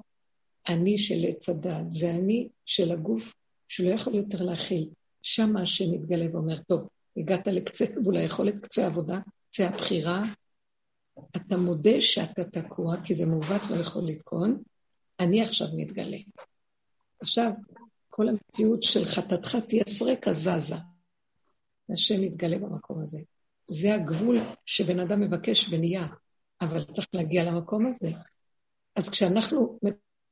[0.67, 3.33] אני של עץ הדת, זה אני של הגוף
[3.67, 4.89] שלא יכול יותר להכיל.
[5.21, 9.19] שם השם מתגלה ואומר, טוב, הגעת לקצה גבול היכולת, קצה עבודה,
[9.49, 10.23] קצה הבחירה,
[11.35, 14.63] אתה מודה שאתה תקוע, כי זה מעוות לא יכול לתקון,
[15.19, 16.17] אני עכשיו מתגלה.
[17.19, 17.51] עכשיו,
[18.09, 20.75] כל המציאות של חטאתך תהיה סרקה זזה.
[21.93, 23.19] השם מתגלה במקום הזה.
[23.67, 26.05] זה הגבול שבן אדם מבקש ונהיה,
[26.61, 28.11] אבל צריך להגיע למקום הזה.
[28.95, 29.79] אז כשאנחנו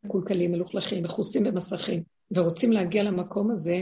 [0.03, 3.81] מקולקלים, מלוכלכים, מכוסים במסכים, ורוצים להגיע למקום הזה,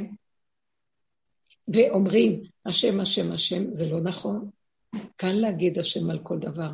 [1.67, 4.49] ואומרים, השם, השם, השם, זה לא נכון.
[5.15, 6.69] קל להגיד השם על כל דבר.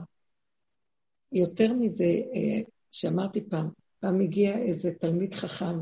[1.32, 2.62] יותר מזה, אה,
[2.92, 3.70] שאמרתי פעם,
[4.00, 5.80] פעם הגיע איזה תלמיד חכם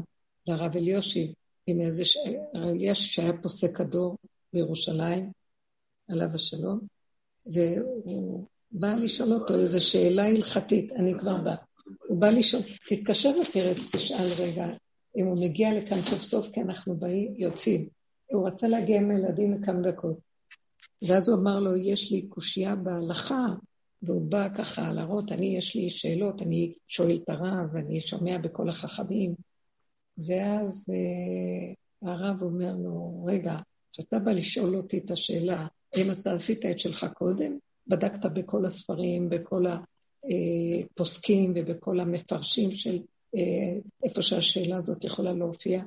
[0.47, 1.31] לרב אליושיב,
[1.67, 2.17] עם איזה, ש...
[2.53, 4.17] הרב אליושיב שהיה פוסק הדור
[4.53, 5.31] בירושלים,
[6.07, 6.79] עליו השלום,
[7.45, 11.55] והוא בא לשאול אותו איזו שאלה הלכתית, אני כבר באה.
[12.07, 14.67] הוא בא לשאול, תתקשר לפרס, תשאל רגע,
[15.17, 17.89] אם הוא מגיע לכאן סוף סוף, כי אנחנו באים, יוצאים.
[18.31, 20.17] הוא רצה להגיע עם הילדים לכמה דקות.
[21.01, 23.45] ואז הוא אמר לו, יש לי קושייה בהלכה,
[24.01, 28.69] והוא בא ככה להראות, אני, יש לי שאלות, אני שואל את הרב, אני שומע בכל
[28.69, 29.35] החכמים.
[30.17, 33.57] ואז אה, הרב אומר לו, רגע,
[33.93, 39.29] כשאתה בא לשאול אותי את השאלה, האם אתה עשית את שלך קודם, בדקת בכל הספרים,
[39.29, 39.65] בכל
[40.25, 42.99] הפוסקים ובכל המפרשים של
[43.35, 45.83] אה, איפה שהשאלה הזאת יכולה להופיע,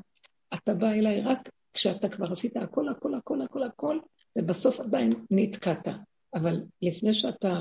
[0.54, 3.98] אתה בא אליי רק כשאתה כבר עשית הכל, הכל, הכל, הכל, הכל,
[4.38, 5.88] ובסוף עדיין נתקעת.
[6.34, 7.60] אבל לפני שאתה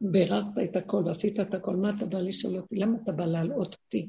[0.00, 2.76] ביררת את הכל ועשית את הכל, מה אתה בא לשאול אותי?
[2.76, 4.08] למה אתה בא להלאות אותי?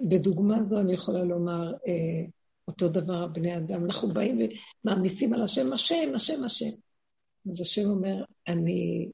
[0.00, 2.24] בדוגמה זו אני יכולה לומר, אה,
[2.68, 4.38] אותו דבר בני אדם, אנחנו באים
[4.84, 6.70] ומעמיסים על השם, השם, השם, השם.
[7.50, 9.10] אז השם אומר, אני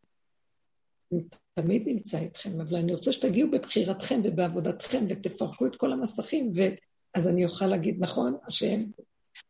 [1.55, 7.45] תמיד נמצא איתכם, אבל אני רוצה שתגיעו בבחירתכם ובעבודתכם ותפרקו את כל המסכים, ואז אני
[7.45, 8.83] אוכל להגיד, נכון, השם,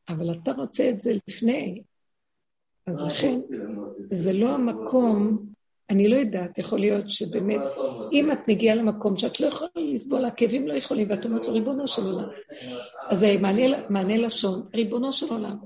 [0.08, 1.82] אבל אתה רוצה את זה לפני.
[2.86, 3.40] אז לכן,
[4.10, 5.49] זה לא המקום,
[5.90, 7.60] אני לא יודעת, יכול להיות שבאמת,
[8.12, 11.88] אם את מגיעה למקום שאת לא יכולה לסבול, הכאבים לא יכולים, ואת אומרת לו, ריבונו
[11.88, 12.28] של עולם.
[13.08, 13.26] אז
[13.90, 15.56] מענה, לשון, ריבונו של עולם.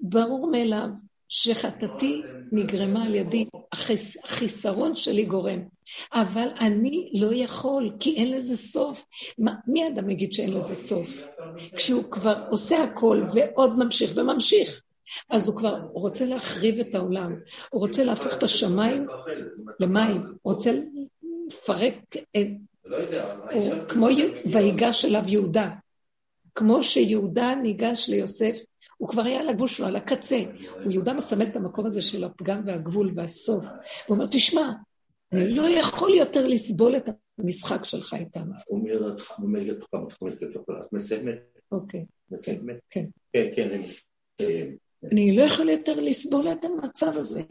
[0.00, 0.88] ברור מאליו
[1.28, 5.60] שחטאתי נגרמה על ידי, החיס, החיסרון שלי גורם.
[6.12, 9.06] אבל אני לא יכול, כי אין לזה סוף.
[9.66, 11.28] מי אדם יגיד שאין לזה סוף?
[11.76, 14.81] כשהוא כבר עושה הכל ועוד ממשיך וממשיך,
[15.30, 17.36] אז הוא כבר רוצה להחריב את העולם.
[17.70, 19.06] הוא רוצה להפוך את השמיים
[19.80, 20.20] למים.
[20.42, 20.70] הוא רוצה
[21.46, 22.46] לפרק את...
[23.52, 24.06] הוא, כמו
[24.52, 25.70] ויגש אליו יהודה.
[26.54, 28.56] כמו שיהודה ניגש ליוסף
[28.96, 30.40] הוא כבר היה על הגבול שלו, על הקצה.
[30.84, 33.64] הוא יהודה מסמל את המקום הזה של הפגם והגבול והסוף.
[34.06, 34.72] הוא אומר, תשמע,
[35.32, 37.08] אני לא יכול יותר לסבול את
[37.38, 38.46] המשחק שלך איתם.
[38.66, 39.20] הוא אומר את
[40.92, 41.38] מסיימת?
[41.72, 42.04] אוקיי.
[42.30, 42.76] מסיימת?
[42.90, 43.04] כן.
[43.32, 44.76] כן, כן, אני מסיים.
[45.04, 47.42] אני לא יכול יותר לסבול את המצב הזה.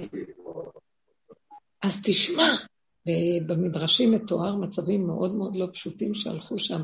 [1.81, 2.49] אז תשמע,
[3.47, 6.81] במדרשים מתואר מצבים מאוד מאוד לא פשוטים שהלכו שם,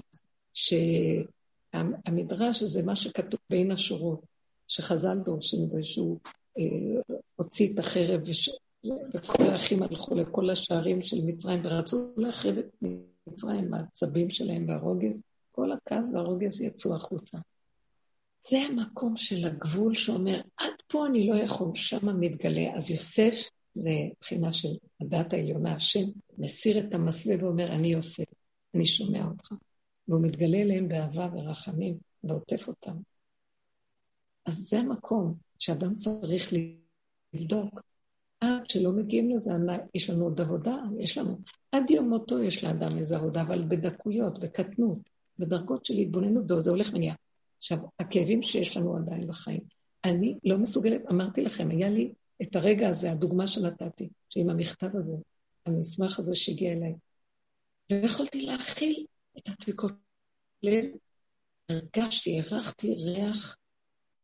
[1.74, 4.38] שהמדרש זה מה שכתוב בין השורות.
[4.68, 6.20] שחז"ל דורשים את זה, שהוא
[6.60, 8.50] אה, הוציא את החרב וש...
[9.14, 12.70] וכל האחים הלכו לכל השערים של מצרים ורצו להחריב את
[13.28, 15.18] מצרים, העצבים שלהם והרוגז,
[15.52, 17.38] כל הכעס והרוגז יצאו החוצה.
[18.42, 22.74] זה המקום של הגבול שאומר, עד פה אני לא יכול, שם מתגלה.
[22.74, 24.70] אז יוסף, זה מבחינה של
[25.02, 26.06] הדת העליונה, השם
[26.38, 28.24] מסיר את המסווה ואומר, אני יוסף,
[28.76, 29.54] אני שומע אותך.
[30.08, 32.98] והוא מתגלה אליהם באהבה ורחמים ועוטף אותם.
[34.46, 36.54] אז זה המקום שאדם צריך
[37.34, 37.82] לבדוק.
[38.40, 39.52] עד שלא מגיעים לזה,
[39.94, 41.38] יש לנו עוד עבודה, יש לנו,
[41.72, 44.98] עד יום מותו יש לאדם איזו עבודה, אבל בדקויות, בקטנות,
[45.40, 47.16] בדרגות של התבוננות, וזה הולך ונהיה.
[47.58, 49.62] עכשיו, הכאבים שיש לנו עדיין בחיים,
[50.06, 55.16] אני לא מסוגלת, אמרתי לכם, היה לי את הרגע הזה, הדוגמה שנתתי, שעם המכתב הזה,
[55.66, 56.94] המסמך הזה שהגיע אליי,
[57.90, 59.06] לא יכולתי להכיל
[59.38, 59.92] את הדפיקות
[60.64, 60.86] לב,
[61.70, 63.58] הרגשתי, הרחתי ריח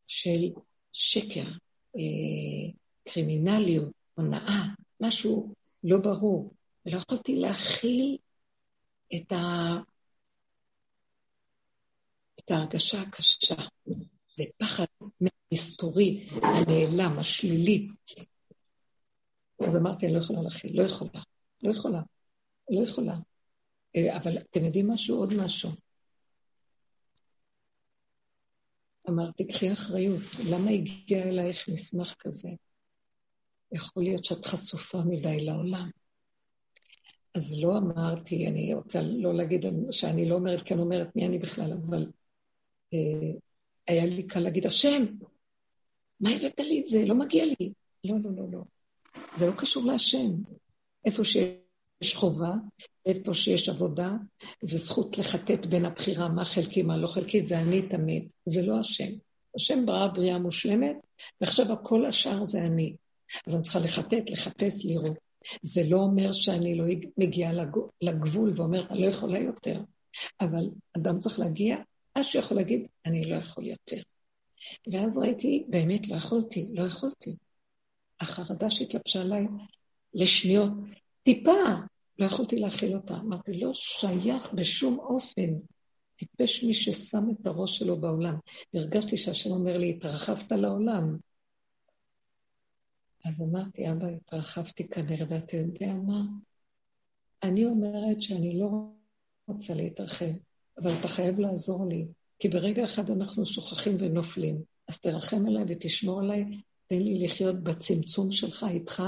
[0.06, 0.50] של
[0.92, 1.48] שקר,
[1.96, 2.72] אה,
[3.08, 4.66] קרימינליות, הונאה,
[5.00, 5.54] משהו
[5.84, 6.54] לא ברור.
[6.86, 8.16] ולא יכולתי להכיל
[9.14, 9.74] את, ה...
[12.44, 13.54] את ההרגשה הקשה.
[14.36, 14.84] זה פחד
[15.52, 17.88] מסתורי, הנעלם, השלילי.
[19.66, 21.22] אז אמרתי, אני לא יכולה להכיל, לא יכולה,
[21.62, 22.00] לא יכולה,
[22.70, 23.16] לא יכולה.
[23.96, 25.16] אה, אבל אתם יודעים משהו?
[25.16, 25.70] עוד משהו.
[29.08, 32.48] אמרתי, קחי אחריות, למה הגיע אלייך מסמך כזה?
[33.72, 35.90] יכול להיות שאת חשופה מדי לעולם.
[37.34, 41.72] אז לא אמרתי, אני רוצה לא להגיד שאני לא אומרת, כן אומרת מי אני בכלל,
[41.72, 42.06] אבל
[43.86, 45.04] היה לי קל להגיד, השם,
[46.20, 47.04] מה הבאת לי את זה?
[47.04, 47.72] לא מגיע לי.
[48.04, 48.60] לא, לא, לא, לא.
[49.36, 50.30] זה לא קשור להשם.
[51.04, 51.54] איפה שיש
[52.00, 52.52] יש חובה,
[53.06, 54.10] איפה שיש עבודה,
[54.62, 59.12] וזכות לחטט בין הבחירה מה חלקי, מה לא חלקי, זה אני תמיד, זה לא השם.
[59.56, 60.96] השם ברא בריאה מושלמת,
[61.40, 62.96] ועכשיו הכל השאר זה אני.
[63.46, 65.16] אז אני צריכה לחטט, לחפש, לראות.
[65.62, 66.84] זה לא אומר שאני לא
[67.18, 67.52] מגיעה
[68.02, 69.80] לגבול ואומרת, אני לא יכולה יותר.
[70.40, 71.76] אבל אדם צריך להגיע
[72.14, 74.02] עד שיכול להגיד, אני לא יכול יותר.
[74.92, 77.36] ואז ראיתי, באמת לא יכולתי, לא יכולתי.
[78.20, 79.46] החרדה שהתלבשה עליי
[80.14, 80.72] לשניות,
[81.22, 81.50] טיפה,
[82.18, 83.14] לא יכולתי להכיל אותה.
[83.14, 85.50] אמרתי, לא שייך בשום אופן.
[86.16, 88.34] טיפש מי ששם את הראש שלו בעולם.
[88.74, 91.16] הרגשתי שהשם אומר לי, התרחבת לעולם.
[93.24, 96.22] אז אמרתי, אבא, התרחבתי כנראה, ואתה יודע מה?
[97.42, 98.68] אני אומרת שאני לא
[99.46, 100.30] רוצה להתרחב,
[100.78, 102.06] אבל אתה חייב לעזור לי,
[102.38, 104.62] כי ברגע אחד אנחנו שוכחים ונופלים.
[104.88, 106.44] אז תרחם עליי ותשמור עליי,
[106.86, 109.02] תן לי לחיות בצמצום שלך איתך,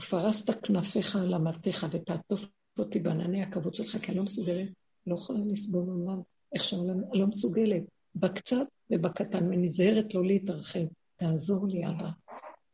[0.00, 2.48] ופרסת כנפיך על אמתיך ותעטוף
[2.78, 4.68] אותי בענני הכבוד שלך, כי אני לא מסוגלת,
[5.06, 6.20] לא יכולה לסבול עולם,
[6.54, 7.82] איך שהעולם, לא מסוגלת.
[8.14, 10.84] בקצת ובקטן, ואני נזהרת לא להתרחב.
[11.16, 12.10] תעזור לי, אבא.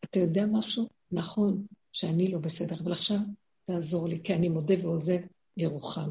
[0.05, 0.89] אתה יודע משהו?
[1.13, 3.19] נכון שאני לא בסדר, אבל עכשיו
[3.65, 5.19] תעזור לי, כי אני מודה ועוזב
[5.57, 6.11] ירוחם.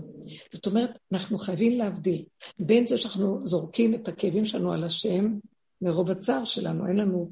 [0.54, 2.26] זאת אומרת, אנחנו חייבים להבדיל
[2.60, 5.38] בין זה שאנחנו זורקים את הכאבים שלנו על השם,
[5.82, 7.30] מרוב הצער שלנו, אין לנו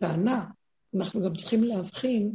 [0.00, 0.44] טענה,
[0.94, 2.32] אנחנו גם צריכים להבחין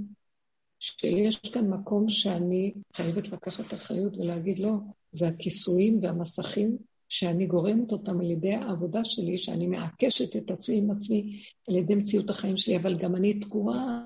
[0.80, 4.74] שיש כאן מקום שאני חייבת לקחת אחריות ולהגיד, לא,
[5.12, 6.78] זה הכיסויים והמסכים
[7.10, 11.96] שאני גורמת אותם על ידי העבודה שלי, שאני מעקשת את עצמי עם עצמי על ידי
[11.96, 14.06] מציאות החיים שלי, אבל גם אני תקועה.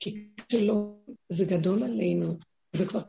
[0.00, 0.94] כי שלא,
[1.28, 2.38] זה גדול עלינו,
[2.78, 3.00] זה כבר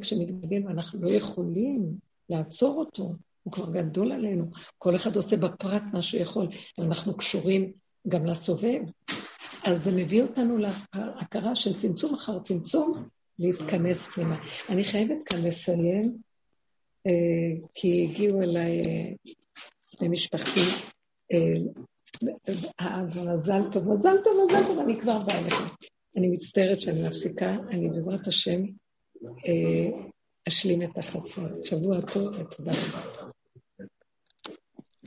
[0.00, 1.94] כשמתגלגל ואנחנו לא יכולים
[2.28, 4.50] לעצור אותו, הוא כבר גדול עלינו.
[4.78, 6.48] כל אחד עושה בפרט מה שהוא יכול,
[6.78, 7.72] ואנחנו קשורים
[8.08, 8.80] גם לסובב.
[9.64, 10.58] אז זה מביא אותנו
[10.94, 13.08] להכרה של צמצום אחר צמצום,
[13.38, 14.36] להתכנס פנימה.
[14.68, 16.16] אני חייבת כאן לסיים,
[17.06, 17.12] אה,
[17.74, 18.82] כי הגיעו אליי
[20.00, 20.60] במשפחתי,
[21.32, 21.54] אה,
[23.34, 25.64] מזל טוב, מזל טוב, מזל טוב, אני כבר באה אליכם.
[26.16, 28.83] אני מצטערת שאני מפסיקה, אני בעזרת השם אה,
[30.48, 31.42] אשלים את החסר.
[31.64, 33.30] שבוע טוב ותודה רבה.